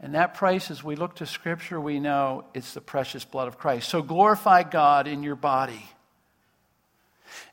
And 0.00 0.14
that 0.14 0.34
price, 0.34 0.70
as 0.70 0.84
we 0.84 0.94
look 0.94 1.16
to 1.16 1.26
Scripture, 1.26 1.80
we 1.80 1.98
know 1.98 2.44
it's 2.54 2.74
the 2.74 2.80
precious 2.80 3.24
blood 3.24 3.48
of 3.48 3.58
Christ. 3.58 3.88
So 3.88 4.00
glorify 4.00 4.62
God 4.62 5.08
in 5.08 5.22
your 5.22 5.34
body. 5.34 5.84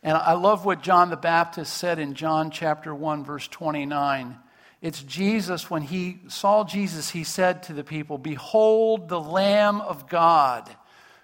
And 0.04 0.16
I 0.16 0.34
love 0.34 0.66
what 0.66 0.84
John 0.84 1.10
the 1.10 1.18
Baptist 1.18 1.76
said 1.76 1.98
in 1.98 2.14
John 2.14 2.52
chapter 2.52 2.94
1, 2.94 3.26
verse 3.26 3.48
29. 3.48 4.38
It's 4.82 5.02
Jesus, 5.02 5.70
when 5.70 5.82
he 5.82 6.20
saw 6.28 6.64
Jesus, 6.64 7.10
he 7.10 7.24
said 7.24 7.64
to 7.64 7.74
the 7.74 7.84
people, 7.84 8.20
Behold 8.20 9.10
the 9.10 9.20
Lamb 9.20 9.82
of 9.82 10.08
God 10.08 10.70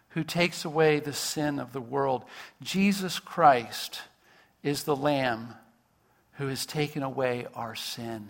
who 0.10 0.24
takes 0.24 0.66
away 0.66 1.00
the 1.00 1.14
sin 1.14 1.60
of 1.60 1.72
the 1.72 1.82
world. 1.82 2.26
Jesus 2.62 3.20
Christ 3.20 4.02
is 4.64 4.84
the 4.84 4.96
Lamb 4.96 5.54
who 6.34 6.48
has 6.48 6.66
taken 6.66 7.04
away 7.04 7.46
our 7.54 7.76
sin. 7.76 8.30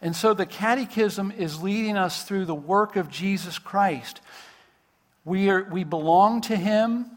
And 0.00 0.14
so 0.14 0.34
the 0.34 0.46
catechism 0.46 1.32
is 1.36 1.62
leading 1.62 1.96
us 1.96 2.24
through 2.24 2.44
the 2.46 2.54
work 2.54 2.96
of 2.96 3.10
Jesus 3.10 3.58
Christ. 3.58 4.20
We, 5.24 5.50
are, 5.50 5.64
we 5.64 5.84
belong 5.84 6.42
to 6.42 6.56
Him. 6.56 7.10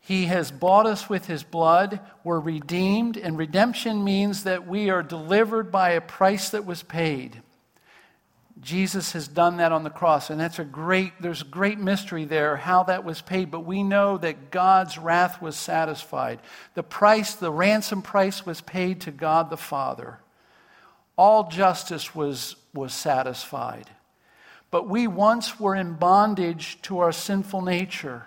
He 0.00 0.26
has 0.26 0.50
bought 0.50 0.86
us 0.86 1.08
with 1.08 1.26
His 1.26 1.42
blood. 1.42 2.00
We're 2.24 2.40
redeemed, 2.40 3.16
and 3.16 3.36
redemption 3.36 4.04
means 4.04 4.44
that 4.44 4.66
we 4.66 4.90
are 4.90 5.02
delivered 5.02 5.70
by 5.70 5.90
a 5.90 6.00
price 6.00 6.50
that 6.50 6.64
was 6.64 6.82
paid. 6.82 7.42
Jesus 8.60 9.12
has 9.12 9.28
done 9.28 9.58
that 9.58 9.70
on 9.70 9.84
the 9.84 9.90
cross, 9.90 10.30
and 10.30 10.40
that's 10.40 10.58
a 10.58 10.64
great, 10.64 11.12
there's 11.20 11.42
a 11.42 11.46
great 11.46 11.78
mystery 11.78 12.24
there 12.24 12.56
how 12.56 12.82
that 12.84 13.04
was 13.04 13.20
paid, 13.20 13.52
but 13.52 13.60
we 13.60 13.84
know 13.84 14.18
that 14.18 14.50
God's 14.50 14.98
wrath 14.98 15.40
was 15.40 15.54
satisfied. 15.56 16.40
The 16.74 16.82
price, 16.82 17.34
the 17.34 17.52
ransom 17.52 18.02
price 18.02 18.44
was 18.44 18.60
paid 18.60 19.02
to 19.02 19.12
God 19.12 19.50
the 19.50 19.56
Father 19.56 20.18
all 21.18 21.50
justice 21.50 22.14
was, 22.14 22.54
was 22.72 22.94
satisfied. 22.94 23.90
But 24.70 24.88
we 24.88 25.08
once 25.08 25.58
were 25.58 25.74
in 25.74 25.94
bondage 25.94 26.80
to 26.82 27.00
our 27.00 27.12
sinful 27.12 27.62
nature, 27.62 28.26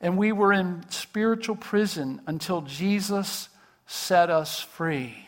and 0.00 0.18
we 0.18 0.30
were 0.30 0.52
in 0.52 0.84
spiritual 0.90 1.56
prison 1.56 2.20
until 2.26 2.60
Jesus 2.60 3.48
set 3.86 4.28
us 4.28 4.60
free. 4.60 5.26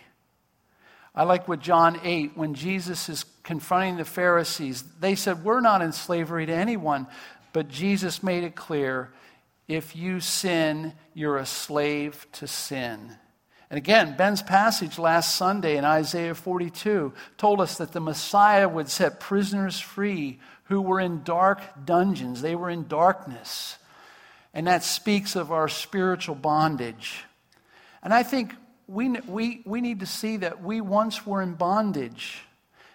I 1.14 1.22
like 1.22 1.48
what 1.48 1.60
John 1.60 1.98
8, 2.02 2.36
when 2.36 2.54
Jesus 2.54 3.08
is 3.08 3.24
confronting 3.44 3.96
the 3.96 4.04
Pharisees, 4.04 4.82
they 5.00 5.14
said, 5.14 5.44
We're 5.44 5.60
not 5.60 5.80
in 5.80 5.92
slavery 5.92 6.44
to 6.46 6.52
anyone. 6.52 7.06
But 7.52 7.68
Jesus 7.68 8.22
made 8.22 8.42
it 8.42 8.56
clear 8.56 9.12
if 9.68 9.94
you 9.94 10.18
sin, 10.18 10.92
you're 11.14 11.38
a 11.38 11.46
slave 11.46 12.26
to 12.32 12.48
sin. 12.48 13.16
And 13.70 13.78
again, 13.78 14.16
Ben's 14.16 14.42
passage 14.42 14.98
last 14.98 15.36
Sunday 15.36 15.76
in 15.76 15.84
Isaiah 15.84 16.34
42 16.34 17.12
told 17.36 17.60
us 17.60 17.78
that 17.78 17.92
the 17.92 18.00
Messiah 18.00 18.68
would 18.68 18.88
set 18.88 19.20
prisoners 19.20 19.80
free 19.80 20.38
who 20.64 20.80
were 20.80 21.00
in 21.00 21.22
dark 21.24 21.60
dungeons. 21.84 22.42
They 22.42 22.54
were 22.54 22.70
in 22.70 22.86
darkness. 22.88 23.78
And 24.52 24.66
that 24.66 24.84
speaks 24.84 25.34
of 25.34 25.50
our 25.50 25.68
spiritual 25.68 26.34
bondage. 26.34 27.24
And 28.02 28.12
I 28.12 28.22
think 28.22 28.54
we, 28.86 29.10
we, 29.26 29.62
we 29.64 29.80
need 29.80 30.00
to 30.00 30.06
see 30.06 30.38
that 30.38 30.62
we 30.62 30.80
once 30.80 31.26
were 31.26 31.42
in 31.42 31.54
bondage. 31.54 32.42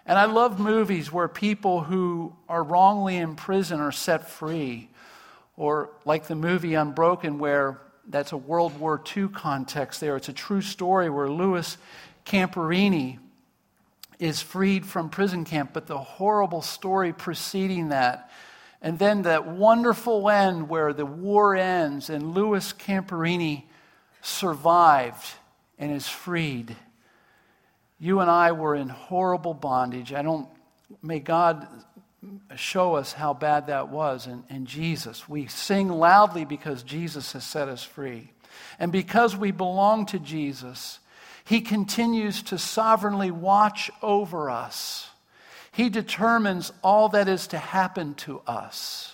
And 0.05 0.17
I 0.17 0.25
love 0.25 0.59
movies 0.59 1.11
where 1.11 1.27
people 1.27 1.81
who 1.81 2.33
are 2.47 2.63
wrongly 2.63 3.17
in 3.17 3.35
prison 3.35 3.79
are 3.79 3.91
set 3.91 4.29
free. 4.29 4.89
Or 5.57 5.89
like 6.05 6.27
the 6.27 6.35
movie 6.35 6.75
Unbroken, 6.75 7.37
where 7.37 7.81
that's 8.09 8.31
a 8.31 8.37
World 8.37 8.79
War 8.79 9.01
II 9.15 9.29
context 9.29 10.01
there. 10.01 10.15
It's 10.15 10.29
a 10.29 10.33
true 10.33 10.61
story 10.61 11.09
where 11.09 11.29
Louis 11.29 11.77
Zamperini 12.25 13.19
is 14.19 14.41
freed 14.41 14.85
from 14.85 15.09
prison 15.09 15.45
camp, 15.45 15.71
but 15.73 15.87
the 15.87 15.97
horrible 15.97 16.61
story 16.61 17.13
preceding 17.13 17.89
that. 17.89 18.29
And 18.81 18.97
then 18.97 19.23
that 19.23 19.47
wonderful 19.47 20.29
end 20.29 20.69
where 20.69 20.93
the 20.93 21.05
war 21.05 21.55
ends 21.55 22.09
and 22.09 22.33
Louis 22.33 22.73
Zamperini 22.73 23.63
survived 24.21 25.25
and 25.77 25.91
is 25.91 26.07
freed. 26.07 26.75
You 27.99 28.21
and 28.21 28.29
I 28.29 28.51
were 28.53 28.75
in 28.75 28.89
horrible 28.89 29.53
bondage. 29.53 30.13
I 30.13 30.21
don't, 30.21 30.47
may 31.01 31.19
God 31.19 31.67
show 32.55 32.95
us 32.95 33.13
how 33.13 33.33
bad 33.33 33.67
that 33.67 33.89
was 33.89 34.27
in, 34.27 34.43
in 34.49 34.65
Jesus. 34.65 35.27
We 35.29 35.47
sing 35.47 35.89
loudly 35.89 36.45
because 36.45 36.83
Jesus 36.83 37.33
has 37.33 37.45
set 37.45 37.69
us 37.69 37.83
free. 37.83 38.31
And 38.77 38.91
because 38.91 39.35
we 39.35 39.51
belong 39.51 40.05
to 40.07 40.19
Jesus, 40.19 40.99
He 41.45 41.61
continues 41.61 42.43
to 42.43 42.57
sovereignly 42.57 43.31
watch 43.31 43.89
over 44.01 44.49
us. 44.49 45.09
He 45.71 45.89
determines 45.89 46.71
all 46.83 47.09
that 47.09 47.29
is 47.29 47.47
to 47.47 47.57
happen 47.57 48.15
to 48.15 48.41
us. 48.45 49.13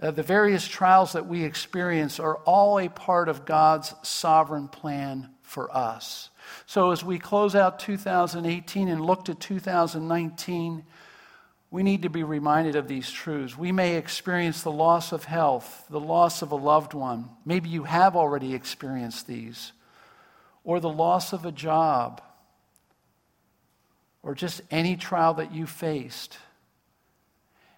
Uh, 0.00 0.12
the 0.12 0.22
various 0.22 0.66
trials 0.66 1.12
that 1.12 1.26
we 1.26 1.44
experience 1.44 2.20
are 2.20 2.36
all 2.38 2.78
a 2.78 2.88
part 2.88 3.28
of 3.28 3.44
God's 3.44 3.94
sovereign 4.02 4.68
plan 4.68 5.28
for 5.42 5.74
us. 5.76 6.30
So, 6.66 6.92
as 6.92 7.04
we 7.04 7.18
close 7.18 7.54
out 7.54 7.80
2018 7.80 8.88
and 8.88 9.04
look 9.04 9.24
to 9.26 9.34
2019, 9.34 10.84
we 11.70 11.82
need 11.82 12.02
to 12.02 12.08
be 12.08 12.22
reminded 12.22 12.76
of 12.76 12.88
these 12.88 13.10
truths. 13.10 13.56
We 13.56 13.72
may 13.72 13.96
experience 13.96 14.62
the 14.62 14.72
loss 14.72 15.12
of 15.12 15.24
health, 15.24 15.84
the 15.90 16.00
loss 16.00 16.40
of 16.40 16.50
a 16.50 16.56
loved 16.56 16.94
one. 16.94 17.28
Maybe 17.44 17.68
you 17.68 17.84
have 17.84 18.16
already 18.16 18.54
experienced 18.54 19.26
these, 19.26 19.72
or 20.64 20.80
the 20.80 20.88
loss 20.88 21.32
of 21.32 21.44
a 21.44 21.52
job, 21.52 22.22
or 24.22 24.34
just 24.34 24.62
any 24.70 24.96
trial 24.96 25.34
that 25.34 25.52
you 25.52 25.66
faced. 25.66 26.38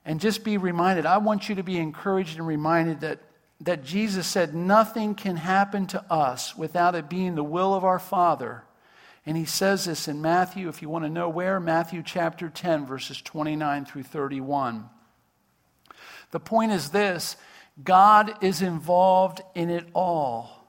And 0.05 0.21
just 0.21 0.45
be 0.45 0.57
reminded, 0.57 1.05
I 1.05 1.19
want 1.19 1.49
you 1.49 1.57
to 1.57 1.63
be 1.63 1.77
encouraged 1.77 2.39
and 2.39 2.47
reminded 2.47 3.01
that, 3.01 3.19
that 3.61 3.85
Jesus 3.85 4.27
said, 4.27 4.55
Nothing 4.55 5.15
can 5.17 5.37
happen 5.37 5.87
to 5.89 6.05
us 6.11 6.57
without 6.57 6.95
it 6.95 7.11
being 7.11 7.35
the 7.35 7.45
will 7.45 7.75
of 7.75 7.85
our 7.85 7.99
Father 7.99 8.63
and 9.31 9.37
he 9.37 9.45
says 9.45 9.85
this 9.85 10.09
in 10.09 10.21
Matthew, 10.21 10.69
if 10.69 10.83
you 10.83 10.89
want 10.89 11.05
to 11.05 11.09
know 11.09 11.29
where, 11.29 11.61
Matthew 11.61 12.03
chapter 12.05 12.49
10, 12.49 12.85
verses 12.85 13.23
29 13.23 13.85
through 13.85 14.03
31. 14.03 14.91
The 16.33 16.41
point 16.41 16.73
is 16.73 16.89
this 16.89 17.37
God 17.85 18.43
is 18.43 18.61
involved 18.61 19.41
in 19.55 19.71
it 19.71 19.87
all. 19.95 20.67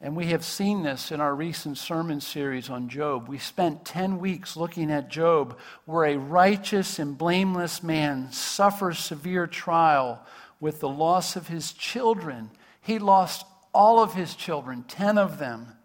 And 0.00 0.14
we 0.14 0.26
have 0.26 0.44
seen 0.44 0.84
this 0.84 1.10
in 1.10 1.20
our 1.20 1.34
recent 1.34 1.76
sermon 1.76 2.20
series 2.20 2.70
on 2.70 2.88
Job. 2.88 3.26
We 3.26 3.38
spent 3.38 3.84
10 3.84 4.20
weeks 4.20 4.56
looking 4.56 4.92
at 4.92 5.10
Job, 5.10 5.58
where 5.86 6.04
a 6.04 6.16
righteous 6.16 7.00
and 7.00 7.18
blameless 7.18 7.82
man 7.82 8.30
suffers 8.30 9.00
severe 9.00 9.48
trial 9.48 10.24
with 10.60 10.78
the 10.78 10.88
loss 10.88 11.34
of 11.34 11.48
his 11.48 11.72
children. 11.72 12.48
He 12.80 13.00
lost 13.00 13.44
all 13.74 14.00
of 14.00 14.14
his 14.14 14.36
children, 14.36 14.84
10 14.86 15.18
of 15.18 15.40
them. 15.40 15.75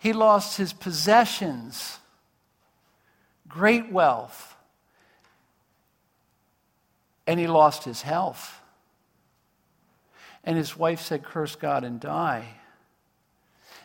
He 0.00 0.14
lost 0.14 0.56
his 0.56 0.72
possessions, 0.72 1.98
great 3.46 3.92
wealth, 3.92 4.56
and 7.26 7.38
he 7.38 7.46
lost 7.46 7.84
his 7.84 8.00
health. 8.00 8.58
And 10.42 10.56
his 10.56 10.74
wife 10.74 11.02
said, 11.02 11.22
Curse 11.22 11.54
God 11.56 11.84
and 11.84 12.00
die. 12.00 12.48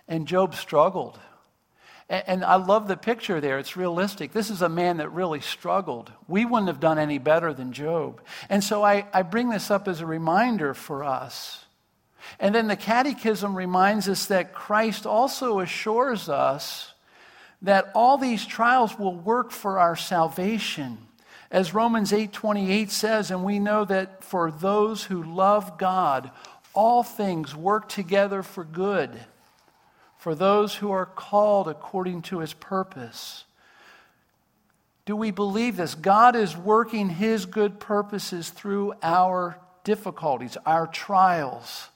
And 0.08 0.26
Job 0.26 0.56
struggled. 0.56 1.20
And 2.08 2.46
I 2.46 2.56
love 2.56 2.88
the 2.88 2.96
picture 2.96 3.42
there. 3.42 3.60
It's 3.60 3.76
realistic. 3.76 4.32
This 4.32 4.50
is 4.50 4.62
a 4.62 4.70
man 4.70 4.98
that 4.98 5.10
really 5.10 5.42
struggled. 5.42 6.14
We 6.30 6.46
wouldn't 6.46 6.70
have 6.70 6.80
done 6.80 6.98
any 6.98 7.18
better 7.18 7.54
than 7.54 7.74
Job. 7.74 8.22
And 8.48 8.64
so 8.64 8.84
I, 8.84 9.06
I 9.14 9.24
bring 9.24 9.50
this 9.50 9.70
up 9.70 9.90
as 9.90 10.00
a 10.00 10.06
reminder 10.06 10.74
for 10.74 11.04
us 11.04 11.65
and 12.40 12.54
then 12.54 12.68
the 12.68 12.76
Catechism 12.76 13.56
reminds 13.56 14.10
us 14.10 14.26
that 14.28 14.54
Christ 14.54 15.06
also 15.06 15.60
assures 15.60 16.30
us 16.30 16.94
that 17.62 17.92
all 17.96 18.18
these 18.18 18.46
trials 18.46 18.98
will 19.00 19.16
work 19.16 19.52
for 19.52 19.80
our 19.80 19.96
salvation. 19.96 20.98
As 21.52 21.74
Romans 21.74 22.12
8:28 22.12 22.92
says, 22.92 23.32
and 23.32 23.44
we 23.44 23.60
know 23.60 23.86
that 23.86 24.24
for 24.24 24.52
those 24.52 25.04
who 25.06 25.24
love 25.24 25.78
God, 25.78 26.32
all 26.74 27.04
things 27.04 27.56
work 27.56 27.88
together 27.88 28.44
for 28.44 28.64
good, 28.64 29.12
for 30.18 30.36
those 30.36 30.76
who 30.76 30.92
are 30.92 31.06
called 31.06 31.68
according 31.68 32.22
to 32.24 32.40
his 32.40 32.54
purpose. 32.54 33.46
Do 35.06 35.16
we 35.16 35.32
believe 35.32 35.78
this? 35.78 35.96
God 35.96 36.36
is 36.36 36.58
working 36.58 37.10
his 37.10 37.46
good 37.46 37.80
purposes 37.80 38.50
through 38.50 38.94
our 39.04 39.58
difficulties, 39.84 40.58
our 40.66 40.88
trials. 40.88 41.90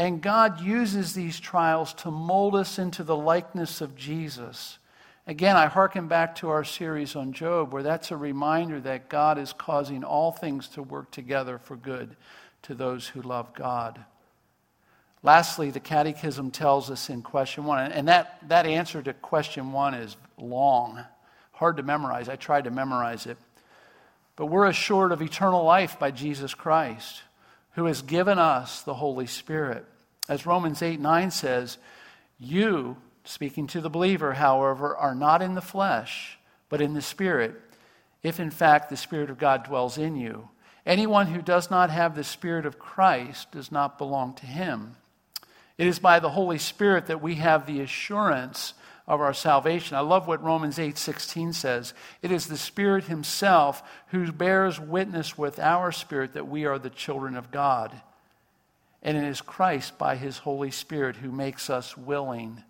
And 0.00 0.22
God 0.22 0.62
uses 0.62 1.12
these 1.12 1.38
trials 1.38 1.92
to 1.92 2.10
mold 2.10 2.56
us 2.56 2.78
into 2.78 3.04
the 3.04 3.14
likeness 3.14 3.82
of 3.82 3.94
Jesus. 3.94 4.78
Again, 5.26 5.58
I 5.58 5.66
hearken 5.66 6.08
back 6.08 6.36
to 6.36 6.48
our 6.48 6.64
series 6.64 7.14
on 7.14 7.34
Job, 7.34 7.74
where 7.74 7.82
that's 7.82 8.10
a 8.10 8.16
reminder 8.16 8.80
that 8.80 9.10
God 9.10 9.36
is 9.36 9.52
causing 9.52 10.02
all 10.02 10.32
things 10.32 10.68
to 10.68 10.82
work 10.82 11.10
together 11.10 11.58
for 11.58 11.76
good 11.76 12.16
to 12.62 12.74
those 12.74 13.08
who 13.08 13.20
love 13.20 13.52
God. 13.52 14.02
Lastly, 15.22 15.70
the 15.70 15.80
Catechism 15.80 16.50
tells 16.50 16.90
us 16.90 17.10
in 17.10 17.20
question 17.20 17.66
one, 17.66 17.92
and 17.92 18.08
that, 18.08 18.38
that 18.48 18.64
answer 18.64 19.02
to 19.02 19.12
question 19.12 19.70
one 19.70 19.92
is 19.92 20.16
long, 20.38 21.04
hard 21.52 21.76
to 21.76 21.82
memorize. 21.82 22.30
I 22.30 22.36
tried 22.36 22.64
to 22.64 22.70
memorize 22.70 23.26
it. 23.26 23.36
But 24.34 24.46
we're 24.46 24.64
assured 24.64 25.12
of 25.12 25.20
eternal 25.20 25.62
life 25.62 25.98
by 25.98 26.10
Jesus 26.10 26.54
Christ 26.54 27.20
who 27.72 27.86
has 27.86 28.02
given 28.02 28.38
us 28.38 28.82
the 28.82 28.94
Holy 28.94 29.26
Spirit. 29.26 29.84
As 30.28 30.46
Romans 30.46 30.82
8 30.82 31.00
9 31.00 31.30
says, 31.30 31.78
You, 32.38 32.96
speaking 33.24 33.66
to 33.68 33.80
the 33.80 33.90
believer, 33.90 34.34
however, 34.34 34.96
are 34.96 35.14
not 35.14 35.42
in 35.42 35.54
the 35.54 35.60
flesh, 35.60 36.38
but 36.68 36.80
in 36.80 36.94
the 36.94 37.02
Spirit, 37.02 37.54
if 38.22 38.40
in 38.40 38.50
fact 38.50 38.90
the 38.90 38.96
Spirit 38.96 39.30
of 39.30 39.38
God 39.38 39.64
dwells 39.64 39.98
in 39.98 40.16
you. 40.16 40.48
Anyone 40.86 41.28
who 41.28 41.42
does 41.42 41.70
not 41.70 41.90
have 41.90 42.14
the 42.14 42.24
Spirit 42.24 42.66
of 42.66 42.78
Christ 42.78 43.52
does 43.52 43.70
not 43.70 43.98
belong 43.98 44.34
to 44.34 44.46
him. 44.46 44.96
It 45.78 45.86
is 45.86 45.98
by 45.98 46.20
the 46.20 46.30
Holy 46.30 46.58
Spirit 46.58 47.06
that 47.06 47.22
we 47.22 47.36
have 47.36 47.66
the 47.66 47.80
assurance 47.80 48.74
of 49.10 49.20
our 49.20 49.34
salvation. 49.34 49.96
I 49.96 50.00
love 50.00 50.28
what 50.28 50.40
Romans 50.40 50.78
8:16 50.78 51.52
says. 51.52 51.94
It 52.22 52.30
is 52.30 52.46
the 52.46 52.56
Spirit 52.56 53.04
himself 53.04 53.82
who 54.10 54.30
bears 54.30 54.78
witness 54.78 55.36
with 55.36 55.58
our 55.58 55.90
spirit 55.90 56.34
that 56.34 56.46
we 56.46 56.64
are 56.64 56.78
the 56.78 56.90
children 56.90 57.36
of 57.36 57.50
God. 57.50 58.02
And 59.02 59.16
it 59.16 59.24
is 59.24 59.40
Christ 59.40 59.98
by 59.98 60.14
his 60.14 60.38
Holy 60.38 60.70
Spirit 60.70 61.16
who 61.16 61.32
makes 61.32 61.68
us 61.68 61.96
willing. 61.96 62.62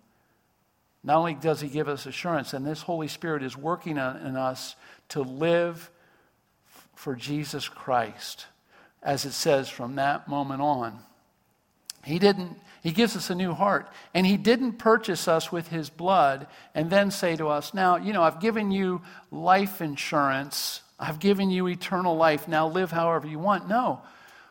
Not 1.03 1.17
only 1.17 1.35
does 1.35 1.61
he 1.61 1.69
give 1.69 1.87
us 1.87 2.07
assurance, 2.07 2.53
and 2.53 2.65
this 2.65 2.81
Holy 2.81 3.07
Spirit 3.07 3.43
is 3.43 3.55
working 3.55 3.97
in 3.97 4.35
us 4.35 4.75
to 5.09 5.21
live 5.21 5.91
for 6.95 7.15
Jesus 7.15 7.69
Christ, 7.69 8.47
as 9.03 9.25
it 9.25 9.33
says 9.33 9.69
from 9.69 9.93
that 9.95 10.27
moment 10.27 10.63
on. 10.63 11.03
He 12.03 12.19
didn't 12.19 12.57
he 12.81 12.91
gives 12.91 13.15
us 13.15 13.29
a 13.29 13.35
new 13.35 13.53
heart. 13.53 13.87
And 14.13 14.25
He 14.25 14.37
didn't 14.37 14.73
purchase 14.73 15.27
us 15.27 15.51
with 15.51 15.67
His 15.67 15.89
blood 15.89 16.47
and 16.73 16.89
then 16.89 17.11
say 17.11 17.35
to 17.35 17.47
us, 17.47 17.73
Now, 17.73 17.97
you 17.97 18.11
know, 18.13 18.23
I've 18.23 18.39
given 18.39 18.71
you 18.71 19.01
life 19.29 19.81
insurance, 19.81 20.81
I've 20.99 21.19
given 21.19 21.49
you 21.49 21.67
eternal 21.67 22.15
life, 22.15 22.47
now 22.47 22.67
live 22.67 22.91
however 22.91 23.27
you 23.27 23.39
want. 23.39 23.67
No. 23.67 24.01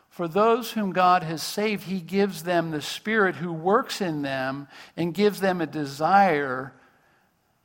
For 0.09 0.27
those 0.27 0.71
whom 0.71 0.91
God 0.91 1.23
has 1.23 1.41
saved, 1.41 1.83
He 1.83 1.99
gives 1.99 2.43
them 2.43 2.71
the 2.71 2.81
Spirit 2.81 3.35
who 3.35 3.51
works 3.51 4.01
in 4.01 4.21
them 4.21 4.67
and 4.95 5.13
gives 5.13 5.39
them 5.39 5.61
a 5.61 5.67
desire, 5.67 6.73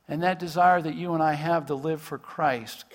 and 0.07 0.23
that 0.23 0.39
desire 0.39 0.81
that 0.81 0.95
you 0.95 1.13
and 1.13 1.23
I 1.23 1.33
have 1.33 1.67
to 1.67 1.75
live 1.75 2.01
for 2.01 2.17
Christ. 2.17 2.85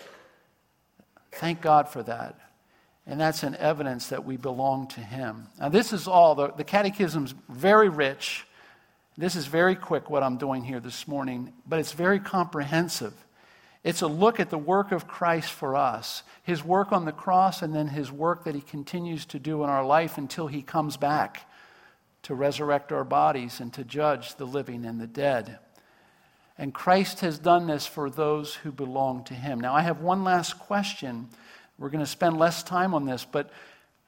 Thank 1.33 1.63
God 1.63 1.89
for 1.89 2.03
that. 2.03 2.39
And 3.07 3.21
that's 3.21 3.43
an 3.43 3.57
evidence 3.57 4.09
that 4.09 4.25
we 4.25 4.37
belong 4.37 4.87
to 4.89 5.01
Him. 5.01 5.49
Now, 5.59 5.69
this 5.69 5.93
is 5.93 6.07
all, 6.07 6.35
the, 6.35 6.53
the 6.53 6.65
catechism's 6.65 7.35
very 7.49 7.89
rich. 7.89 8.47
This 9.19 9.35
is 9.35 9.47
very 9.47 9.75
quick 9.75 10.09
what 10.09 10.23
I'm 10.23 10.37
doing 10.37 10.65
here 10.65 10.81
this 10.81 11.09
morning, 11.09 11.53
but 11.67 11.81
it's 11.81 11.93
very 11.93 12.21
comprehensive. 12.21 13.13
It's 13.85 14.03
a 14.03 14.07
look 14.07 14.39
at 14.39 14.51
the 14.51 14.59
work 14.59 14.93
of 14.93 15.09
Christ 15.09 15.51
for 15.51 15.75
us, 15.75 16.23
His 16.45 16.65
work 16.65 16.93
on 16.93 17.05
the 17.05 17.13
cross, 17.13 17.63
and 17.63 17.75
then 17.75 17.89
His 17.89 18.13
work 18.13 18.45
that 18.45 18.55
He 18.55 18.61
continues 18.61 19.27
to 19.27 19.41
do 19.41 19.65
in 19.65 19.71
our 19.71 19.85
life 19.85 20.17
until 20.17 20.47
He 20.47 20.63
comes 20.63 20.97
back 20.97 21.49
to 22.23 22.35
resurrect 22.37 22.93
our 22.93 23.05
bodies 23.05 23.59
and 23.59 23.73
to 23.75 23.83
judge 23.83 24.37
the 24.37 24.47
living 24.47 24.85
and 24.85 25.01
the 25.01 25.09
dead. 25.09 25.59
And 26.57 26.73
Christ 26.73 27.21
has 27.21 27.41
done 27.41 27.67
this 27.67 27.87
for 27.87 28.09
those 28.09 28.55
who 28.55 28.71
belong 28.71 29.25
to 29.25 29.35
Him. 29.35 29.59
Now, 29.59 29.75
I 29.75 29.81
have 29.81 30.01
one 30.01 30.23
last 30.23 30.61
question 30.61 31.29
we're 31.79 31.91
going 31.91 32.05
to 32.05 32.11
spend 32.11 32.39
less 32.39 32.63
time 32.63 32.95
on 32.95 33.07
this, 33.07 33.25
but 33.25 33.51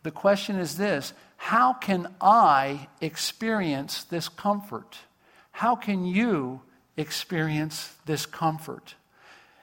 The 0.05 0.11
question 0.11 0.59
is 0.59 0.77
this 0.77 1.13
How 1.37 1.73
can 1.73 2.15
I 2.21 2.89
experience 3.01 4.05
this 4.05 4.29
comfort? 4.29 4.99
How 5.51 5.75
can 5.75 6.05
you 6.05 6.61
experience 6.97 7.95
this 8.07 8.27
comfort? 8.27 8.95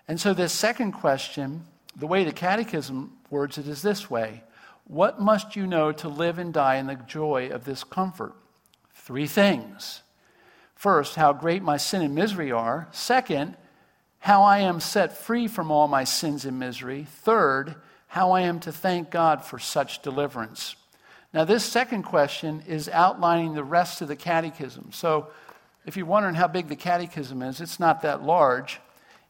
And 0.07 0.19
so, 0.19 0.33
this 0.33 0.51
second 0.51 0.91
question, 0.93 1.65
the 1.95 2.07
way 2.07 2.23
the 2.23 2.31
Catechism 2.31 3.17
words 3.29 3.57
it 3.57 3.67
is 3.67 3.81
this 3.81 4.09
way 4.09 4.43
What 4.85 5.21
must 5.21 5.55
you 5.55 5.65
know 5.67 5.91
to 5.93 6.09
live 6.09 6.37
and 6.37 6.53
die 6.53 6.75
in 6.75 6.87
the 6.87 6.95
joy 6.95 7.49
of 7.49 7.63
this 7.63 7.83
comfort? 7.83 8.33
Three 8.93 9.27
things. 9.27 10.01
First, 10.75 11.15
how 11.15 11.33
great 11.33 11.61
my 11.61 11.77
sin 11.77 12.01
and 12.01 12.15
misery 12.15 12.51
are. 12.51 12.87
Second, 12.91 13.55
how 14.17 14.43
I 14.43 14.59
am 14.59 14.79
set 14.79 15.15
free 15.15 15.47
from 15.47 15.69
all 15.69 15.87
my 15.87 16.03
sins 16.03 16.45
and 16.45 16.57
misery. 16.57 17.05
Third, 17.07 17.75
how 18.11 18.33
I 18.33 18.41
am 18.41 18.59
to 18.59 18.73
thank 18.73 19.09
God 19.09 19.41
for 19.41 19.57
such 19.57 20.01
deliverance. 20.01 20.75
Now, 21.33 21.45
this 21.45 21.63
second 21.63 22.03
question 22.03 22.61
is 22.67 22.89
outlining 22.89 23.53
the 23.53 23.63
rest 23.63 24.01
of 24.01 24.09
the 24.09 24.17
catechism. 24.17 24.89
So, 24.91 25.29
if 25.85 25.95
you're 25.95 26.05
wondering 26.05 26.35
how 26.35 26.49
big 26.49 26.67
the 26.67 26.75
catechism 26.75 27.41
is, 27.41 27.61
it's 27.61 27.79
not 27.79 28.01
that 28.01 28.21
large. 28.21 28.81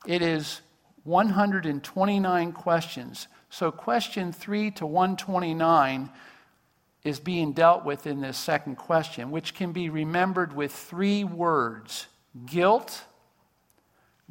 It 0.08 0.24
is 0.24 0.62
129 1.04 2.54
questions. 2.54 3.28
So, 3.52 3.72
question 3.72 4.34
3 4.34 4.72
to 4.72 4.88
129 4.88 6.10
is 7.04 7.20
being 7.20 7.54
dealt 7.54 7.86
with 7.86 8.08
in 8.08 8.20
this 8.20 8.36
second 8.36 8.78
question, 8.78 9.30
which 9.30 9.54
can 9.54 9.74
be 9.74 9.89
remembered 9.89 10.54
with 10.54 10.74
three 10.74 11.24
words 11.24 12.08
guilt, 12.48 13.04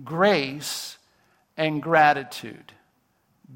grace, 0.02 0.98
and 1.56 1.80
gratitude. 1.80 2.72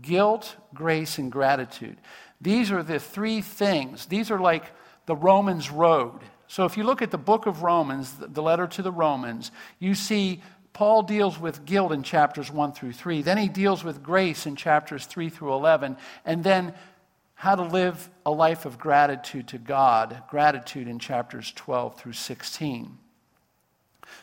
Guilt, 0.02 0.56
grace, 0.72 1.18
and 1.18 1.30
gratitude. 1.30 1.96
These 2.40 2.70
are 2.70 2.82
the 2.82 2.98
three 2.98 3.40
things. 3.40 4.06
These 4.06 4.30
are 4.30 4.40
like 4.40 4.64
the 5.06 5.16
Romans 5.16 5.70
road. 5.70 6.20
So 6.46 6.64
if 6.64 6.76
you 6.76 6.84
look 6.84 7.02
at 7.02 7.10
the 7.10 7.18
book 7.18 7.46
of 7.46 7.62
Romans, 7.62 8.14
the 8.18 8.42
letter 8.42 8.66
to 8.66 8.82
the 8.82 8.92
Romans, 8.92 9.50
you 9.78 9.94
see 9.94 10.42
Paul 10.72 11.02
deals 11.02 11.38
with 11.38 11.64
guilt 11.64 11.92
in 11.92 12.02
chapters 12.02 12.50
1 12.50 12.72
through 12.72 12.92
3. 12.92 13.22
Then 13.22 13.38
he 13.38 13.48
deals 13.48 13.84
with 13.84 14.02
grace 14.02 14.44
in 14.44 14.56
chapters 14.56 15.06
3 15.06 15.30
through 15.30 15.52
11. 15.54 15.96
And 16.24 16.42
then 16.42 16.74
how 17.34 17.54
to 17.54 17.62
live 17.62 18.10
a 18.26 18.30
life 18.30 18.64
of 18.64 18.78
gratitude 18.78 19.48
to 19.48 19.58
God, 19.58 20.22
gratitude 20.28 20.88
in 20.88 20.98
chapters 20.98 21.52
12 21.52 21.98
through 21.98 22.12
16. 22.12 22.98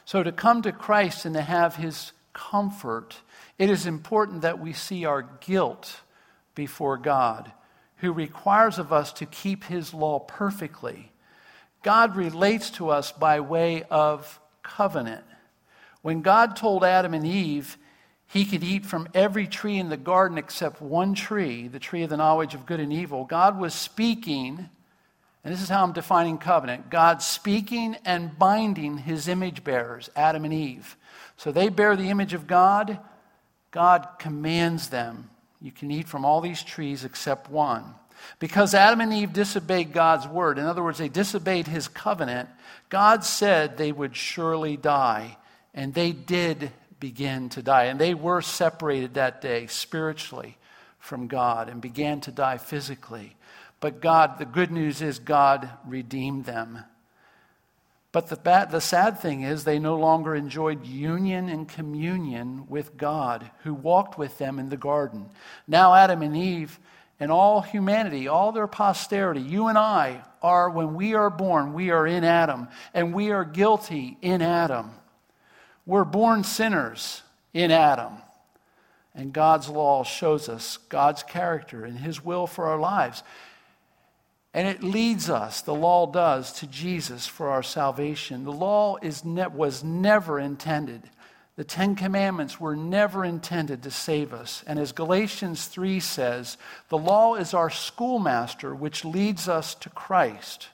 So, 0.06 0.24
to 0.24 0.32
come 0.32 0.62
to 0.62 0.72
Christ 0.72 1.26
and 1.26 1.36
to 1.36 1.42
have 1.42 1.76
his 1.76 2.12
comfort, 2.50 3.18
it 3.58 3.70
is 3.70 3.86
important 3.86 4.42
that 4.42 4.60
we 4.60 4.74
see 4.74 5.06
our 5.06 5.22
guilt 5.22 6.02
before 6.56 6.98
God, 6.98 7.52
who 7.98 8.12
requires 8.12 8.80
of 8.80 8.92
us 8.92 9.14
to 9.14 9.26
keep 9.26 9.66
his 9.66 9.94
law 9.94 10.20
perfectly. 10.20 11.12
God 11.84 12.16
relates 12.16 12.70
to 12.72 12.90
us 12.90 13.12
by 13.12 13.40
way 13.40 13.84
of 13.84 14.40
covenant. 14.64 15.24
When 16.02 16.22
God 16.22 16.56
told 16.56 16.84
Adam 16.84 17.14
and 17.14 17.26
Eve 17.26 17.78
he 18.28 18.46
could 18.46 18.64
eat 18.64 18.86
from 18.86 19.08
every 19.14 19.46
tree 19.46 19.78
in 19.78 19.90
the 19.90 19.98
garden 19.98 20.38
except 20.38 20.82
one 20.82 21.14
tree, 21.14 21.68
the 21.68 21.80
tree 21.80 22.04
of 22.04 22.10
the 22.10 22.18
knowledge 22.18 22.56
of 22.56 22.66
good 22.66 22.80
and 22.80 22.94
evil, 22.94 23.26
God 23.26 23.60
was 23.60 23.74
speaking 23.74 24.70
and 25.44 25.54
this 25.54 25.62
is 25.62 25.70
how 25.70 25.84
I'm 25.84 25.94
defining 25.94 26.38
covenant 26.38 26.90
God 26.90 27.22
speaking 27.22 27.96
and 28.06 28.38
binding 28.38 28.98
his 28.98 29.28
image 29.28 29.64
bearers, 29.64 30.10
Adam 30.16 30.46
and 30.46 30.54
Eve. 30.54 30.98
So 31.38 31.52
they 31.52 31.70
bear 31.70 31.96
the 31.96 32.10
image 32.10 32.34
of 32.34 32.48
God. 32.48 33.00
God 33.72 34.08
commands 34.20 34.90
them 34.90 35.32
you 35.62 35.72
can 35.72 35.92
eat 35.92 36.08
from 36.08 36.26
all 36.26 36.42
these 36.42 36.64
trees 36.64 37.06
except 37.06 37.50
one. 37.50 37.86
Because 38.40 38.74
Adam 38.74 39.02
and 39.02 39.14
Eve 39.14 39.34
disobeyed 39.34 39.94
God's 39.94 40.28
word, 40.28 40.58
in 40.58 40.66
other 40.66 40.84
words, 40.84 40.98
they 40.98 41.10
disobeyed 41.10 41.68
his 41.68 41.88
covenant, 41.88 42.50
God 42.90 43.24
said 43.24 43.78
they 43.78 43.92
would 43.92 44.16
surely 44.16 44.78
die. 44.78 45.38
And 45.74 45.94
they 45.94 46.12
did 46.12 46.72
begin 47.00 47.50
to 47.50 47.62
die. 47.62 47.86
And 47.86 48.00
they 48.00 48.14
were 48.14 48.42
separated 48.42 49.14
that 49.14 49.42
day 49.42 49.68
spiritually 49.68 50.58
from 51.00 51.28
God 51.28 51.70
and 51.70 51.82
began 51.82 52.22
to 52.22 52.32
die 52.32 52.58
physically. 52.58 53.36
But 53.82 54.00
God, 54.00 54.38
the 54.38 54.46
good 54.46 54.72
news 54.72 55.02
is 55.02 55.20
God 55.20 55.70
redeemed 55.86 56.46
them. 56.46 56.86
But 58.12 58.28
the, 58.28 58.36
bad, 58.36 58.72
the 58.72 58.82
sad 58.82 59.20
thing 59.20 59.42
is, 59.42 59.64
they 59.64 59.80
no 59.80 59.96
longer 59.96 60.36
enjoyed 60.36 60.86
union 60.86 61.50
and 61.50 61.68
communion 61.68 62.66
with 62.68 62.98
God, 62.98 63.50
who 63.64 63.74
walked 63.74 64.18
with 64.18 64.38
them 64.38 64.60
in 64.60 64.70
the 64.70 64.78
garden. 64.78 65.30
Now, 65.68 65.94
Adam 65.94 66.22
and 66.22 66.36
Eve 66.36 66.78
and 67.20 67.32
all 67.32 67.62
humanity, 67.62 68.28
all 68.28 68.52
their 68.52 68.68
posterity, 68.68 69.42
you 69.42 69.68
and 69.68 69.78
I 69.78 70.24
are, 70.42 70.70
when 70.70 70.94
we 70.94 71.14
are 71.14 71.30
born, 71.30 71.74
we 71.74 71.90
are 71.90 72.06
in 72.06 72.24
Adam, 72.24 72.68
and 72.94 73.14
we 73.14 73.32
are 73.32 73.46
guilty 73.46 74.18
in 74.22 74.42
Adam. 74.42 74.92
We're 75.86 76.04
born 76.04 76.44
sinners 76.44 77.22
in 77.54 77.72
Adam. 77.72 78.18
And 79.16 79.34
God's 79.34 79.70
law 79.70 80.04
shows 80.04 80.50
us 80.50 80.78
God's 80.90 81.24
character 81.24 81.86
and 81.86 81.98
His 81.98 82.24
will 82.24 82.48
for 82.48 82.66
our 82.68 82.80
lives. 82.80 83.24
And 84.54 84.68
it 84.68 84.84
leads 84.84 85.30
us, 85.30 85.62
the 85.62 85.74
law 85.74 86.06
does, 86.08 86.52
to 86.54 86.68
Jesus 86.68 87.26
for 87.26 87.50
our 87.50 87.64
salvation. 87.64 88.44
The 88.44 88.52
law 88.52 88.98
is 89.02 89.24
ne- 89.24 89.48
was 89.48 89.84
never 89.84 90.40
intended. 90.40 91.04
The 91.56 91.64
Ten 91.64 91.96
Commandments 91.96 92.60
were 92.60 92.76
never 92.76 93.24
intended 93.24 93.84
to 93.84 93.92
save 93.92 94.34
us. 94.34 94.64
And 94.68 94.78
as 94.78 94.92
Galatians 94.92 95.68
3 95.68 96.00
says, 96.00 96.58
the 96.90 96.98
law 96.98 97.36
is 97.36 97.54
our 97.54 97.70
schoolmaster 97.70 98.76
which 98.76 99.06
leads 99.06 99.48
us 99.48 99.76
to 99.76 99.90
Christ. 99.90 100.70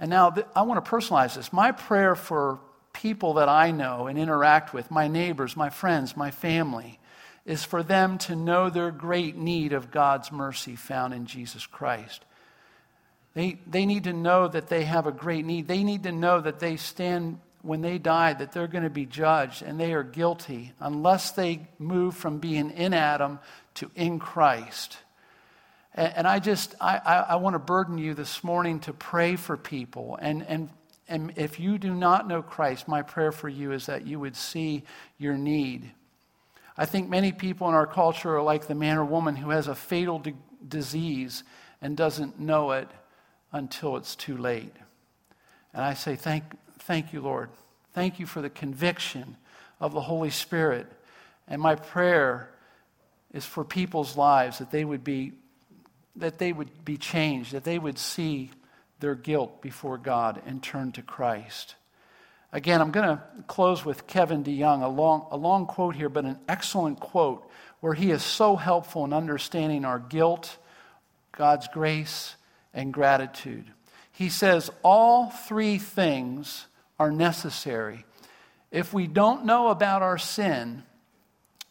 And 0.00 0.10
now 0.10 0.30
th- 0.30 0.46
I 0.56 0.62
want 0.62 0.84
to 0.84 0.90
personalize 0.90 1.36
this. 1.36 1.52
My 1.52 1.70
prayer 1.70 2.16
for 2.16 2.58
people 2.92 3.34
that 3.34 3.48
I 3.48 3.70
know 3.70 4.08
and 4.08 4.18
interact 4.18 4.74
with, 4.74 4.90
my 4.90 5.08
neighbors, 5.08 5.56
my 5.56 5.70
friends, 5.70 6.16
my 6.16 6.30
family, 6.30 6.98
is 7.44 7.64
for 7.64 7.82
them 7.82 8.18
to 8.18 8.36
know 8.36 8.70
their 8.70 8.90
great 8.90 9.36
need 9.36 9.72
of 9.72 9.90
God's 9.90 10.32
mercy 10.32 10.76
found 10.76 11.14
in 11.14 11.26
Jesus 11.26 11.66
Christ. 11.66 12.24
They, 13.34 13.58
they 13.66 13.86
need 13.86 14.04
to 14.04 14.12
know 14.12 14.46
that 14.48 14.68
they 14.68 14.84
have 14.84 15.06
a 15.06 15.12
great 15.12 15.46
need. 15.46 15.66
They 15.66 15.84
need 15.84 16.02
to 16.02 16.12
know 16.12 16.40
that 16.40 16.58
they 16.58 16.76
stand, 16.76 17.40
when 17.62 17.80
they 17.80 17.98
die, 17.98 18.34
that 18.34 18.52
they're 18.52 18.66
going 18.66 18.84
to 18.84 18.90
be 18.90 19.06
judged 19.06 19.62
and 19.62 19.80
they 19.80 19.94
are 19.94 20.02
guilty 20.02 20.72
unless 20.80 21.30
they 21.30 21.66
move 21.78 22.14
from 22.14 22.38
being 22.38 22.70
in 22.70 22.92
Adam 22.92 23.38
to 23.74 23.90
in 23.94 24.18
Christ. 24.18 24.98
And, 25.94 26.12
and 26.16 26.26
I 26.26 26.40
just, 26.40 26.74
I, 26.78 26.98
I, 26.98 27.16
I 27.16 27.36
want 27.36 27.54
to 27.54 27.58
burden 27.58 27.96
you 27.96 28.12
this 28.12 28.44
morning 28.44 28.80
to 28.80 28.92
pray 28.92 29.36
for 29.36 29.56
people. 29.56 30.18
And, 30.20 30.44
and, 30.46 30.68
and 31.08 31.32
if 31.36 31.58
you 31.58 31.78
do 31.78 31.94
not 31.94 32.28
know 32.28 32.42
Christ, 32.42 32.86
my 32.86 33.00
prayer 33.00 33.32
for 33.32 33.48
you 33.48 33.72
is 33.72 33.86
that 33.86 34.06
you 34.06 34.20
would 34.20 34.36
see 34.36 34.82
your 35.16 35.38
need. 35.38 35.90
I 36.76 36.84
think 36.84 37.08
many 37.08 37.32
people 37.32 37.68
in 37.68 37.74
our 37.74 37.86
culture 37.86 38.36
are 38.36 38.42
like 38.42 38.66
the 38.66 38.74
man 38.74 38.98
or 38.98 39.06
woman 39.06 39.36
who 39.36 39.50
has 39.50 39.68
a 39.68 39.74
fatal 39.74 40.18
di- 40.18 40.34
disease 40.68 41.44
and 41.80 41.96
doesn't 41.96 42.38
know 42.38 42.72
it 42.72 42.88
until 43.52 43.96
it's 43.96 44.16
too 44.16 44.36
late. 44.36 44.74
And 45.74 45.84
I 45.84 45.94
say, 45.94 46.16
thank, 46.16 46.44
thank 46.80 47.12
you, 47.12 47.20
Lord. 47.20 47.50
Thank 47.92 48.18
you 48.18 48.26
for 48.26 48.40
the 48.40 48.50
conviction 48.50 49.36
of 49.80 49.92
the 49.92 50.00
Holy 50.00 50.30
Spirit. 50.30 50.86
And 51.46 51.60
my 51.60 51.74
prayer 51.74 52.48
is 53.32 53.44
for 53.44 53.64
people's 53.64 54.16
lives 54.16 54.58
that 54.58 54.70
they 54.70 54.84
would 54.84 55.04
be 55.04 55.32
that 56.16 56.38
they 56.38 56.52
would 56.52 56.84
be 56.84 56.96
changed, 56.96 57.52
that 57.52 57.64
they 57.64 57.78
would 57.78 57.98
see 57.98 58.50
their 59.00 59.14
guilt 59.14 59.62
before 59.62 59.98
God 59.98 60.42
and 60.46 60.62
turn 60.62 60.92
to 60.92 61.02
Christ. 61.02 61.74
Again, 62.52 62.82
I'm 62.82 62.90
going 62.90 63.16
to 63.16 63.22
close 63.46 63.84
with 63.84 64.06
Kevin 64.06 64.44
DeYoung, 64.44 64.82
a 64.82 64.88
long, 64.88 65.26
a 65.30 65.38
long 65.38 65.66
quote 65.66 65.96
here, 65.96 66.10
but 66.10 66.26
an 66.26 66.38
excellent 66.48 67.00
quote 67.00 67.48
where 67.80 67.94
he 67.94 68.10
is 68.10 68.22
so 68.22 68.56
helpful 68.56 69.06
in 69.06 69.14
understanding 69.14 69.86
our 69.86 69.98
guilt, 69.98 70.58
God's 71.32 71.66
grace, 71.68 72.36
and 72.74 72.92
gratitude. 72.92 73.64
He 74.10 74.28
says 74.28 74.70
all 74.82 75.30
three 75.30 75.78
things 75.78 76.66
are 76.98 77.10
necessary. 77.10 78.04
If 78.70 78.92
we 78.92 79.06
don't 79.06 79.44
know 79.44 79.68
about 79.68 80.02
our 80.02 80.18
sin, 80.18 80.82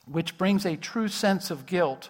which 0.06 0.38
brings 0.38 0.66
a 0.66 0.76
true 0.76 1.08
sense 1.08 1.52
of 1.52 1.66
guilt, 1.66 2.10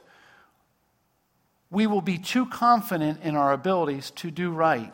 we 1.69 1.87
will 1.87 2.01
be 2.01 2.17
too 2.17 2.45
confident 2.45 3.21
in 3.23 3.35
our 3.35 3.53
abilities 3.53 4.11
to 4.11 4.31
do 4.31 4.51
right 4.51 4.93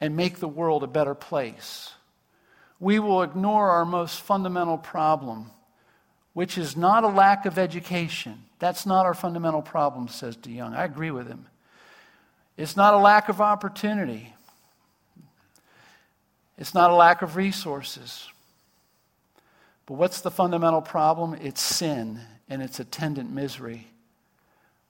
and 0.00 0.16
make 0.16 0.38
the 0.38 0.48
world 0.48 0.82
a 0.82 0.88
better 0.88 1.14
place. 1.14 1.92
We 2.78 2.98
will 2.98 3.22
ignore 3.22 3.70
our 3.70 3.86
most 3.86 4.20
fundamental 4.20 4.76
problem, 4.76 5.50
which 6.34 6.58
is 6.58 6.76
not 6.76 7.04
a 7.04 7.08
lack 7.08 7.46
of 7.46 7.58
education. 7.58 8.44
That's 8.58 8.84
not 8.84 9.06
our 9.06 9.14
fundamental 9.14 9.62
problem, 9.62 10.08
says 10.08 10.36
DeYoung. 10.36 10.76
I 10.76 10.84
agree 10.84 11.10
with 11.10 11.26
him. 11.26 11.46
It's 12.56 12.76
not 12.76 12.94
a 12.94 12.98
lack 12.98 13.28
of 13.28 13.40
opportunity. 13.40 14.34
It's 16.56 16.74
not 16.74 16.90
a 16.90 16.94
lack 16.94 17.22
of 17.22 17.36
resources. 17.36 18.28
But 19.86 19.94
what's 19.94 20.20
the 20.20 20.30
fundamental 20.30 20.80
problem? 20.80 21.34
It's 21.34 21.60
sin 21.60 22.20
and 22.48 22.62
its 22.62 22.78
attendant 22.78 23.30
misery. 23.30 23.88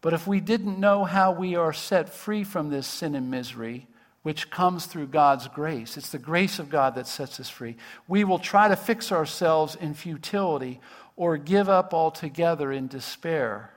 But 0.01 0.13
if 0.13 0.27
we 0.27 0.41
didn't 0.41 0.79
know 0.79 1.05
how 1.05 1.33
we 1.33 1.57
are 1.57 1.73
set 1.73 2.11
free 2.11 2.45
from 2.45 2.69
this 2.69 2.87
sin 2.87 3.15
and 3.15 3.31
misery, 3.31 3.87
which 4.23 4.51
comes 4.51 4.87
through 4.87 5.07
God's 5.07 5.49
grace, 5.49 5.97
it's 5.97 6.11
the 6.11 6.19
grace 6.19 6.59
of 6.59 6.69
God 6.71 6.95
that 6.95 7.07
sets 7.07 7.41
us 7.41 7.49
free, 7.49 7.77
we 8.07 8.25
will 8.25 8.39
try 8.39 8.69
to 8.69 8.77
fix 8.77 9.11
ourselves 9.11 9.75
in 9.75 9.95
futility 9.95 10.81
or 11.17 11.37
give 11.37 11.69
up 11.69 11.95
altogether 11.95 12.71
in 12.71 12.87
despair. 12.87 13.74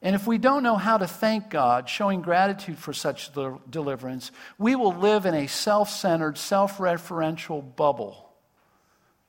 And 0.00 0.14
if 0.14 0.26
we 0.26 0.38
don't 0.38 0.62
know 0.62 0.76
how 0.76 0.98
to 0.98 1.08
thank 1.08 1.50
God, 1.50 1.88
showing 1.88 2.22
gratitude 2.22 2.78
for 2.78 2.92
such 2.92 3.30
deliverance, 3.68 4.30
we 4.56 4.76
will 4.76 4.94
live 4.94 5.26
in 5.26 5.34
a 5.34 5.48
self 5.48 5.90
centered, 5.90 6.38
self 6.38 6.78
referential 6.78 7.64
bubble, 7.76 8.30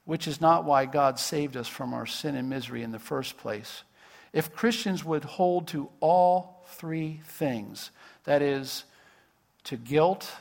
which 0.05 0.27
is 0.27 0.39
not 0.39 0.65
why 0.65 0.85
God 0.85 1.17
saved 1.17 1.57
us 1.57 1.67
from 1.67 1.93
our 1.93 2.05
sin 2.05 2.35
and 2.35 2.49
misery 2.49 2.83
in 2.83 2.91
the 2.91 2.99
first 2.99 3.37
place. 3.37 3.83
If 4.31 4.53
Christians 4.53 5.03
would 5.03 5.23
hold 5.23 5.69
to 5.69 5.89
all 6.01 6.63
three 6.67 7.21
things 7.25 7.89
that 8.25 8.43
is, 8.43 8.83
to 9.63 9.75
guilt, 9.75 10.31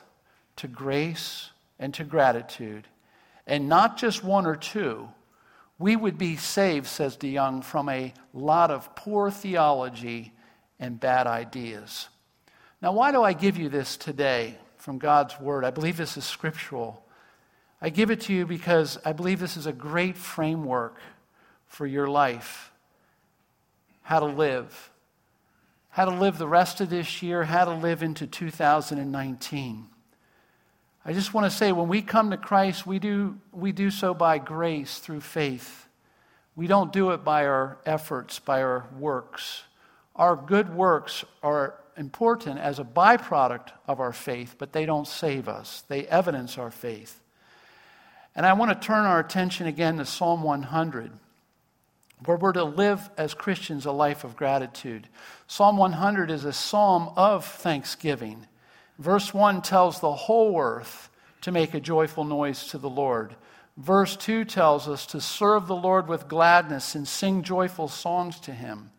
to 0.57 0.69
grace, 0.69 1.51
and 1.79 1.95
to 1.95 2.05
gratitude, 2.05 2.87
and 3.47 3.67
not 3.67 3.97
just 3.97 4.23
one 4.23 4.45
or 4.45 4.57
two, 4.57 5.09
we 5.79 5.95
would 5.95 6.19
be 6.19 6.37
saved, 6.37 6.87
says 6.87 7.17
DeYoung, 7.17 7.63
from 7.63 7.89
a 7.89 8.13
lot 8.33 8.71
of 8.71 8.95
poor 8.97 9.31
theology 9.31 10.33
and 10.81 10.99
bad 10.99 11.27
ideas. 11.27 12.09
Now, 12.83 12.93
why 12.93 13.13
do 13.13 13.23
I 13.23 13.33
give 13.33 13.57
you 13.57 13.69
this 13.69 13.97
today 13.97 14.57
from 14.77 14.99
God's 14.99 15.39
Word? 15.41 15.65
I 15.65 15.71
believe 15.71 15.97
this 15.97 16.17
is 16.17 16.25
scriptural. 16.25 17.05
I 17.81 17.91
give 17.91 18.11
it 18.11 18.23
to 18.23 18.35
you 18.35 18.47
because 18.47 18.99
I 19.05 19.13
believe 19.13 19.39
this 19.39 19.57
is 19.57 19.67
a 19.67 19.73
great 19.73 20.17
framework 20.17 20.97
for 21.67 21.87
your 21.87 22.09
life 22.09 22.73
how 24.03 24.21
to 24.21 24.27
live, 24.27 24.91
how 25.91 26.07
to 26.07 26.11
live 26.11 26.39
the 26.39 26.49
rest 26.49 26.81
of 26.81 26.89
this 26.89 27.23
year, 27.23 27.45
how 27.45 27.67
to 27.67 27.75
live 27.75 28.03
into 28.03 28.27
2019. 28.27 29.87
I 31.09 31.15
just 31.15 31.33
want 31.33 31.51
to 31.51 31.57
say 31.57 31.73
when 31.73 31.89
we 31.89 32.03
come 32.03 32.33
to 32.33 32.37
Christ, 32.37 32.87
we 32.87 32.99
do, 32.99 33.39
we 33.51 33.73
do 33.73 33.91
so 33.91 34.13
by 34.13 34.37
grace 34.37 34.99
through 34.99 35.23
faith. 35.23 35.89
We 36.55 36.67
don't 36.67 36.93
do 36.93 37.13
it 37.13 37.25
by 37.25 37.47
our 37.47 37.79
efforts, 37.87 38.41
by 38.41 38.61
our 38.61 38.85
works. 38.99 39.63
Our 40.15 40.37
good 40.37 40.75
works 40.75 41.25
are 41.43 41.81
important 41.97 42.59
as 42.59 42.79
a 42.79 42.85
byproduct 42.85 43.71
of 43.87 44.01
our 44.01 44.13
faith, 44.13 44.57
but 44.59 44.75
they 44.75 44.85
don't 44.85 45.09
save 45.09 45.49
us. 45.49 45.83
They 45.89 46.07
evidence 46.09 46.59
our 46.59 46.71
faith. 46.71 47.19
And 48.37 48.45
I 48.45 48.53
want 48.53 48.79
to 48.79 48.87
turn 48.87 49.07
our 49.07 49.19
attention 49.19 49.67
again 49.67 49.97
to 49.97 50.05
Psalm 50.05 50.43
100 50.43 51.11
where 52.27 52.37
we're 52.37 52.53
to 52.53 52.65
live 52.65 53.09
as 53.17 53.33
Christians 53.33 53.87
a 53.87 53.93
life 53.93 54.25
of 54.25 54.37
gratitude. 54.37 55.09
Psalm 55.47 55.79
100 55.79 56.31
is 56.31 56.45
a 56.45 56.53
psalm 56.53 57.15
of 57.17 57.47
thanksgiving. 57.47 58.47
Verse 58.99 59.33
1 59.33 59.63
tells 59.63 60.01
the 60.01 60.13
whole 60.13 60.61
earth 60.61 61.09
to 61.43 61.53
make 61.53 61.75
a 61.75 61.81
joyful 61.81 62.25
noise 62.25 62.67
to 62.69 62.79
the 62.79 62.91
Lord. 62.91 63.37
Verse 63.77 64.17
2 64.17 64.45
tells 64.45 64.89
us 64.89 65.07
to 65.07 65.21
serve 65.21 65.67
the 65.67 65.77
Lord 65.77 66.09
with 66.09 66.29
gladness 66.29 66.95
and 66.95 67.07
sing 67.07 67.43
joyful 67.43 67.89
songs 67.89 68.41
to 68.41 68.53
him. 68.53 68.91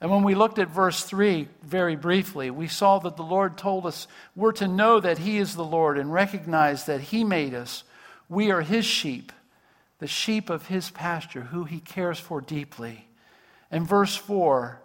And 0.00 0.10
when 0.10 0.24
we 0.24 0.34
looked 0.34 0.58
at 0.58 0.68
verse 0.68 1.04
3 1.04 1.48
very 1.62 1.96
briefly, 1.96 2.50
we 2.50 2.66
saw 2.66 2.98
that 2.98 3.16
the 3.16 3.22
Lord 3.22 3.56
told 3.56 3.86
us 3.86 4.08
we're 4.34 4.52
to 4.52 4.68
know 4.68 5.00
that 5.00 5.18
He 5.18 5.38
is 5.38 5.54
the 5.54 5.64
Lord 5.64 5.96
and 5.96 6.12
recognize 6.12 6.84
that 6.84 7.00
He 7.00 7.24
made 7.24 7.54
us. 7.54 7.82
We 8.28 8.50
are 8.50 8.60
His 8.60 8.84
sheep 8.84 9.32
the 9.98 10.06
sheep 10.06 10.50
of 10.50 10.66
his 10.66 10.90
pasture, 10.90 11.42
who 11.42 11.64
he 11.64 11.80
cares 11.80 12.18
for 12.18 12.40
deeply. 12.40 13.08
In 13.70 13.84
verse 13.84 14.14
4, 14.14 14.80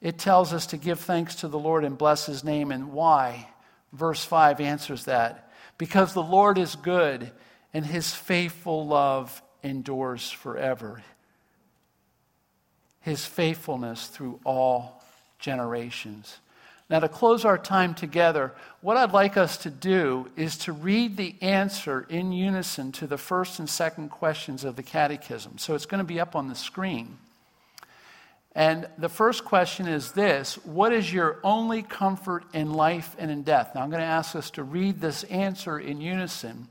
it 0.00 0.18
tells 0.18 0.52
us 0.52 0.66
to 0.66 0.76
give 0.76 1.00
thanks 1.00 1.36
to 1.36 1.48
the 1.48 1.58
Lord 1.58 1.84
and 1.84 1.96
bless 1.96 2.26
his 2.26 2.44
name. 2.44 2.70
And 2.70 2.92
why? 2.92 3.48
Verse 3.96 4.24
5 4.24 4.60
answers 4.60 5.06
that. 5.06 5.50
Because 5.78 6.12
the 6.12 6.22
Lord 6.22 6.58
is 6.58 6.76
good 6.76 7.30
and 7.74 7.84
his 7.84 8.14
faithful 8.14 8.86
love 8.86 9.42
endures 9.62 10.30
forever. 10.30 11.02
His 13.00 13.24
faithfulness 13.24 14.06
through 14.06 14.40
all 14.44 15.02
generations. 15.38 16.38
Now, 16.88 17.00
to 17.00 17.08
close 17.08 17.44
our 17.44 17.58
time 17.58 17.94
together, 17.94 18.52
what 18.80 18.96
I'd 18.96 19.12
like 19.12 19.36
us 19.36 19.56
to 19.58 19.70
do 19.70 20.30
is 20.36 20.56
to 20.58 20.72
read 20.72 21.16
the 21.16 21.34
answer 21.40 22.06
in 22.08 22.30
unison 22.30 22.92
to 22.92 23.08
the 23.08 23.18
first 23.18 23.58
and 23.58 23.68
second 23.68 24.10
questions 24.10 24.62
of 24.62 24.76
the 24.76 24.84
catechism. 24.84 25.58
So 25.58 25.74
it's 25.74 25.86
going 25.86 25.98
to 25.98 26.04
be 26.04 26.20
up 26.20 26.36
on 26.36 26.48
the 26.48 26.54
screen. 26.54 27.18
And 28.56 28.88
the 28.96 29.10
first 29.10 29.44
question 29.44 29.86
is 29.86 30.12
this 30.12 30.54
What 30.64 30.92
is 30.92 31.12
your 31.12 31.38
only 31.44 31.82
comfort 31.82 32.44
in 32.54 32.72
life 32.72 33.14
and 33.18 33.30
in 33.30 33.42
death? 33.42 33.72
Now, 33.74 33.82
I'm 33.82 33.90
going 33.90 34.00
to 34.00 34.06
ask 34.06 34.34
us 34.34 34.50
to 34.52 34.64
read 34.64 34.98
this 34.98 35.24
answer 35.24 35.78
in 35.78 36.00
unison 36.00 36.66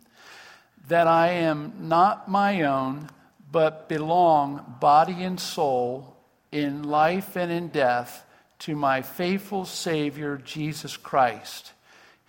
that 0.88 1.08
I 1.08 1.30
am 1.30 1.74
not 1.82 2.28
my 2.28 2.64
own, 2.64 3.10
but 3.52 3.88
belong, 3.88 4.78
body 4.80 5.24
and 5.24 5.40
soul, 5.40 6.18
in 6.52 6.84
life 6.84 7.36
and 7.36 7.52
in 7.52 7.68
death 7.68 8.26
to 8.60 8.76
my 8.76 9.04
faithful 9.04 9.66
Savior, 9.66 10.42
Jesus 10.44 10.98
Christ. 10.98 11.72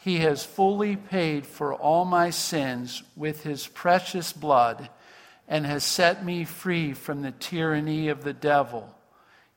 He 0.05 0.19
has 0.19 0.45
fully 0.45 0.97
paid 0.97 1.47
for 1.47 1.73
all 1.73 2.05
my 2.05 2.29
sins 2.29 3.03
with 3.17 3.43
his 3.43 3.67
precious 3.67 4.35
blood 4.35 4.91
and 5.49 5.65
has 5.65 5.83
set 5.83 6.25
me 6.25 6.45
free 6.45 6.93
from 6.93 7.23
the 7.23 7.31
tyranny 7.33 8.09
of 8.09 8.23
the 8.23 8.35
devil. 8.35 8.96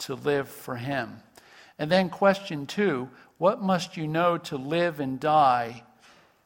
to 0.00 0.14
live 0.14 0.48
for 0.48 0.76
him. 0.76 1.22
And 1.78 1.90
then, 1.90 2.10
question 2.10 2.66
two 2.66 3.08
what 3.38 3.62
must 3.62 3.96
you 3.96 4.06
know 4.06 4.36
to 4.36 4.56
live 4.56 5.00
and 5.00 5.18
die 5.18 5.82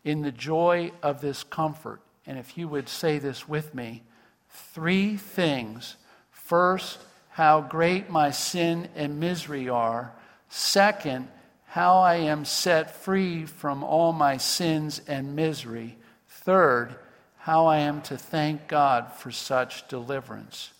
in 0.05 0.23
the 0.23 0.31
joy 0.31 0.93
of 1.03 1.21
this 1.21 1.43
comfort? 1.43 2.01
And 2.27 2.39
if 2.39 2.57
you 2.57 2.69
would 2.69 2.89
say 2.89 3.19
this 3.19 3.49
with 3.49 3.75
me, 3.75 4.03
three 4.49 5.17
things. 5.17 5.97
First, 6.31 6.99
how 7.31 7.63
great 7.63 8.11
my 8.11 8.31
sin 8.31 8.89
and 8.95 9.19
misery 9.19 9.69
are. 9.69 10.13
Second, 10.49 11.29
how 11.67 11.99
I 11.99 12.17
am 12.17 12.45
set 12.45 12.95
free 12.95 13.45
from 13.45 13.83
all 13.83 14.13
my 14.13 14.37
sins 14.37 15.01
and 15.09 15.35
misery. 15.35 15.97
Third, 16.29 16.95
how 17.39 17.67
I 17.67 17.79
am 17.79 18.03
to 18.03 18.17
thank 18.17 18.69
God 18.69 19.13
for 19.13 19.33
such 19.33 19.89
deliverance. 19.89 20.71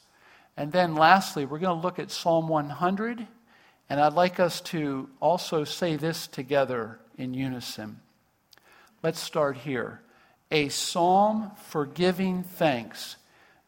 And 0.57 0.72
then 0.72 0.94
lastly, 0.94 1.44
we're 1.44 1.59
going 1.59 1.76
to 1.76 1.82
look 1.82 1.98
at 1.98 2.11
Psalm 2.11 2.48
100, 2.48 3.26
and 3.88 4.00
I'd 4.00 4.12
like 4.12 4.38
us 4.38 4.61
to 4.62 5.09
also 5.20 5.64
say 5.64 5.96
this 5.96 6.26
together 6.26 7.00
in 7.18 7.34
unison. 7.34 8.00
Let's 9.02 9.20
start 9.20 9.59
here. 9.59 10.00
A 10.50 10.68
psalm 10.68 11.50
for 11.57 11.86
giving 11.86 12.42
thanks 12.42 13.16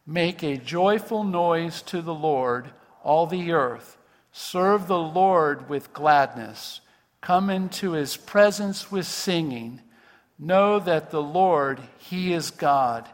Make 0.07 0.45
a 0.45 0.57
joyful 0.57 1.25
noise 1.25 1.83
to 1.83 2.01
the 2.01 2.15
Lord, 2.15 2.71
all 3.03 3.27
the 3.27 3.51
earth. 3.51 3.99
Serve 4.31 4.87
the 4.87 5.01
Lord 5.01 5.69
with 5.69 5.93
gladness. 5.93 6.81
Come 7.21 7.51
into 7.51 7.93
his 7.93 8.17
presence 8.17 8.93
with 8.93 9.07
singing. 9.07 9.81
Know 10.39 10.79
that 10.79 11.11
the 11.11 11.23
Lord, 11.23 11.81
he 11.99 12.33
is 12.33 12.53
God. 12.53 13.09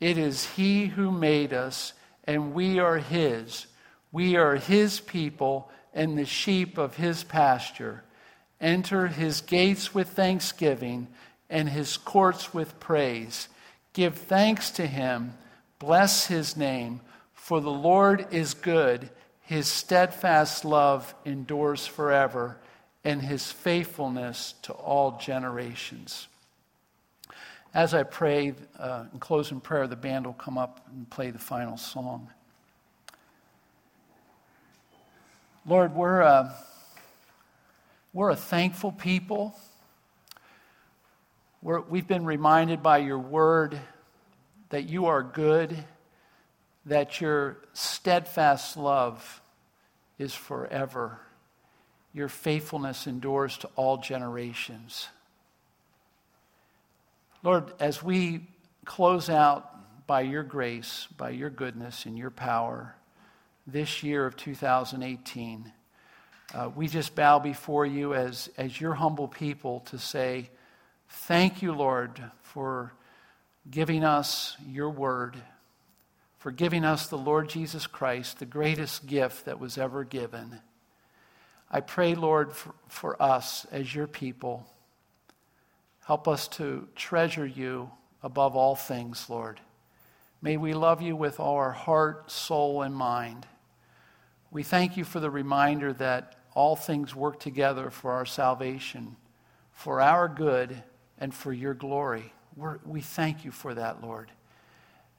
It 0.00 0.18
is 0.18 0.44
he 0.50 0.86
who 0.86 1.10
made 1.10 1.54
us, 1.54 1.94
and 2.24 2.54
we 2.54 2.78
are 2.78 2.98
his. 2.98 3.66
We 4.12 4.36
are 4.36 4.56
his 4.56 5.00
people 5.00 5.70
and 5.92 6.18
the 6.18 6.24
sheep 6.24 6.78
of 6.78 6.96
his 6.96 7.24
pasture. 7.24 8.04
Enter 8.60 9.08
his 9.08 9.40
gates 9.40 9.94
with 9.94 10.08
thanksgiving 10.08 11.08
and 11.50 11.68
his 11.68 11.96
courts 11.96 12.54
with 12.54 12.80
praise. 12.80 13.48
Give 13.92 14.14
thanks 14.14 14.70
to 14.72 14.86
him 14.86 15.34
Bless 15.84 16.28
his 16.28 16.56
name, 16.56 17.02
for 17.34 17.60
the 17.60 17.70
Lord 17.70 18.26
is 18.30 18.54
good. 18.54 19.10
His 19.42 19.68
steadfast 19.68 20.64
love 20.64 21.14
endures 21.26 21.86
forever, 21.86 22.56
and 23.04 23.20
his 23.20 23.52
faithfulness 23.52 24.54
to 24.62 24.72
all 24.72 25.18
generations. 25.18 26.28
As 27.74 27.92
I 27.92 28.04
pray 28.04 28.54
uh, 28.78 29.06
and 29.10 29.20
close 29.20 29.50
in 29.50 29.60
prayer, 29.60 29.88
the 29.88 29.96
band 29.96 30.26
will 30.26 30.32
come 30.32 30.56
up 30.56 30.86
and 30.92 31.10
play 31.10 31.32
the 31.32 31.40
final 31.40 31.76
song. 31.76 32.30
Lord, 35.66 35.92
we're, 35.94 36.22
uh, 36.22 36.52
We're 38.14 38.30
a 38.30 38.36
thankful 38.36 38.92
people. 38.92 39.58
We're, 41.62 41.80
we've 41.80 42.06
been 42.06 42.24
reminded 42.24 42.80
by 42.80 42.98
your 42.98 43.18
word 43.18 43.76
that 44.68 44.88
you 44.88 45.06
are 45.06 45.20
good, 45.24 45.76
that 46.86 47.20
your 47.20 47.56
steadfast 47.72 48.76
love 48.76 49.42
is 50.16 50.32
forever. 50.32 51.18
Your 52.12 52.28
faithfulness 52.28 53.08
endures 53.08 53.58
to 53.58 53.68
all 53.74 53.96
generations. 53.96 55.08
Lord, 57.44 57.74
as 57.78 58.02
we 58.02 58.40
close 58.86 59.28
out 59.28 60.06
by 60.06 60.22
your 60.22 60.42
grace, 60.42 61.06
by 61.14 61.28
your 61.28 61.50
goodness, 61.50 62.06
and 62.06 62.16
your 62.16 62.30
power 62.30 62.96
this 63.66 64.02
year 64.02 64.24
of 64.24 64.34
2018, 64.34 65.70
uh, 66.54 66.70
we 66.74 66.88
just 66.88 67.14
bow 67.14 67.38
before 67.38 67.84
you 67.84 68.14
as, 68.14 68.48
as 68.56 68.80
your 68.80 68.94
humble 68.94 69.28
people 69.28 69.80
to 69.80 69.98
say, 69.98 70.48
Thank 71.06 71.60
you, 71.60 71.74
Lord, 71.74 72.18
for 72.40 72.94
giving 73.70 74.04
us 74.04 74.56
your 74.66 74.88
word, 74.88 75.36
for 76.38 76.50
giving 76.50 76.82
us 76.82 77.08
the 77.08 77.18
Lord 77.18 77.50
Jesus 77.50 77.86
Christ, 77.86 78.38
the 78.38 78.46
greatest 78.46 79.06
gift 79.06 79.44
that 79.44 79.60
was 79.60 79.76
ever 79.76 80.02
given. 80.02 80.60
I 81.70 81.80
pray, 81.80 82.14
Lord, 82.14 82.54
for, 82.54 82.74
for 82.88 83.22
us 83.22 83.66
as 83.70 83.94
your 83.94 84.06
people. 84.06 84.66
Help 86.06 86.28
us 86.28 86.48
to 86.48 86.86
treasure 86.94 87.46
you 87.46 87.90
above 88.22 88.56
all 88.56 88.76
things, 88.76 89.30
Lord. 89.30 89.60
May 90.42 90.58
we 90.58 90.74
love 90.74 91.00
you 91.00 91.16
with 91.16 91.40
all 91.40 91.56
our 91.56 91.72
heart, 91.72 92.30
soul, 92.30 92.82
and 92.82 92.94
mind. 92.94 93.46
We 94.50 94.62
thank 94.62 94.98
you 94.98 95.04
for 95.04 95.18
the 95.18 95.30
reminder 95.30 95.94
that 95.94 96.36
all 96.54 96.76
things 96.76 97.14
work 97.14 97.40
together 97.40 97.90
for 97.90 98.12
our 98.12 98.26
salvation, 98.26 99.16
for 99.72 100.02
our 100.02 100.28
good, 100.28 100.82
and 101.18 101.34
for 101.34 101.52
your 101.52 101.72
glory. 101.72 102.32
We're, 102.54 102.78
we 102.84 103.00
thank 103.00 103.44
you 103.46 103.50
for 103.50 103.72
that, 103.74 104.02
Lord. 104.02 104.30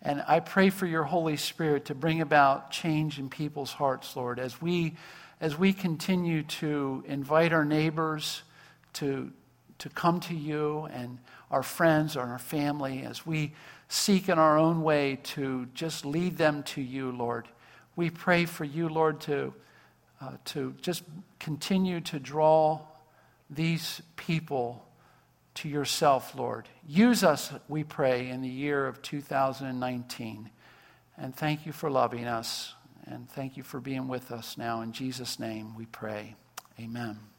And 0.04 0.24
I 0.28 0.40
pray 0.40 0.70
for 0.70 0.86
your 0.86 1.04
Holy 1.04 1.36
Spirit 1.36 1.86
to 1.86 1.96
bring 1.96 2.22
about 2.22 2.70
change 2.70 3.18
in 3.18 3.30
people's 3.30 3.74
hearts, 3.74 4.16
Lord, 4.16 4.40
as 4.40 4.62
we, 4.62 4.96
as 5.42 5.58
we 5.58 5.74
continue 5.74 6.44
to 6.44 7.04
invite 7.08 7.54
our 7.54 7.66
neighbors 7.66 8.44
to, 8.94 9.32
to 9.80 9.90
come 9.90 10.20
to 10.22 10.36
you 10.36 10.88
and 10.92 11.20
our 11.52 11.64
friends 11.64 12.16
and 12.16 12.32
our 12.32 12.40
family, 12.40 13.04
as 13.04 13.26
we 13.26 13.54
seek 13.88 14.30
in 14.30 14.40
our 14.40 14.58
own 14.58 14.82
way 14.82 15.20
to 15.24 15.68
just 15.74 16.06
lead 16.06 16.38
them 16.38 16.64
to 16.64 16.82
you, 16.82 17.12
Lord. 17.12 17.48
We 17.96 18.10
pray 18.10 18.46
for 18.46 18.64
you, 18.64 18.90
Lord, 18.90 19.22
to, 19.22 19.54
uh, 20.20 20.32
to 20.46 20.74
just 20.82 21.04
continue 21.40 22.02
to 22.02 22.20
draw 22.20 22.82
these 23.50 24.02
people 24.16 24.86
to 25.56 25.70
yourself, 25.70 26.36
Lord. 26.36 26.68
Use 26.88 27.24
us, 27.24 27.54
we 27.70 27.84
pray, 27.84 28.30
in 28.30 28.42
the 28.42 28.50
year 28.50 28.88
of 28.88 29.02
2019. 29.02 30.50
And 31.18 31.36
thank 31.36 31.66
you 31.66 31.72
for 31.72 31.90
loving 31.90 32.26
us. 32.26 32.74
And 33.06 33.30
thank 33.30 33.56
you 33.56 33.64
for 33.64 33.80
being 33.80 34.08
with 34.08 34.32
us 34.32 34.58
now. 34.58 34.82
In 34.82 34.92
Jesus' 34.92 35.40
name 35.40 35.76
we 35.76 35.86
pray. 35.86 36.36
Amen. 36.80 37.35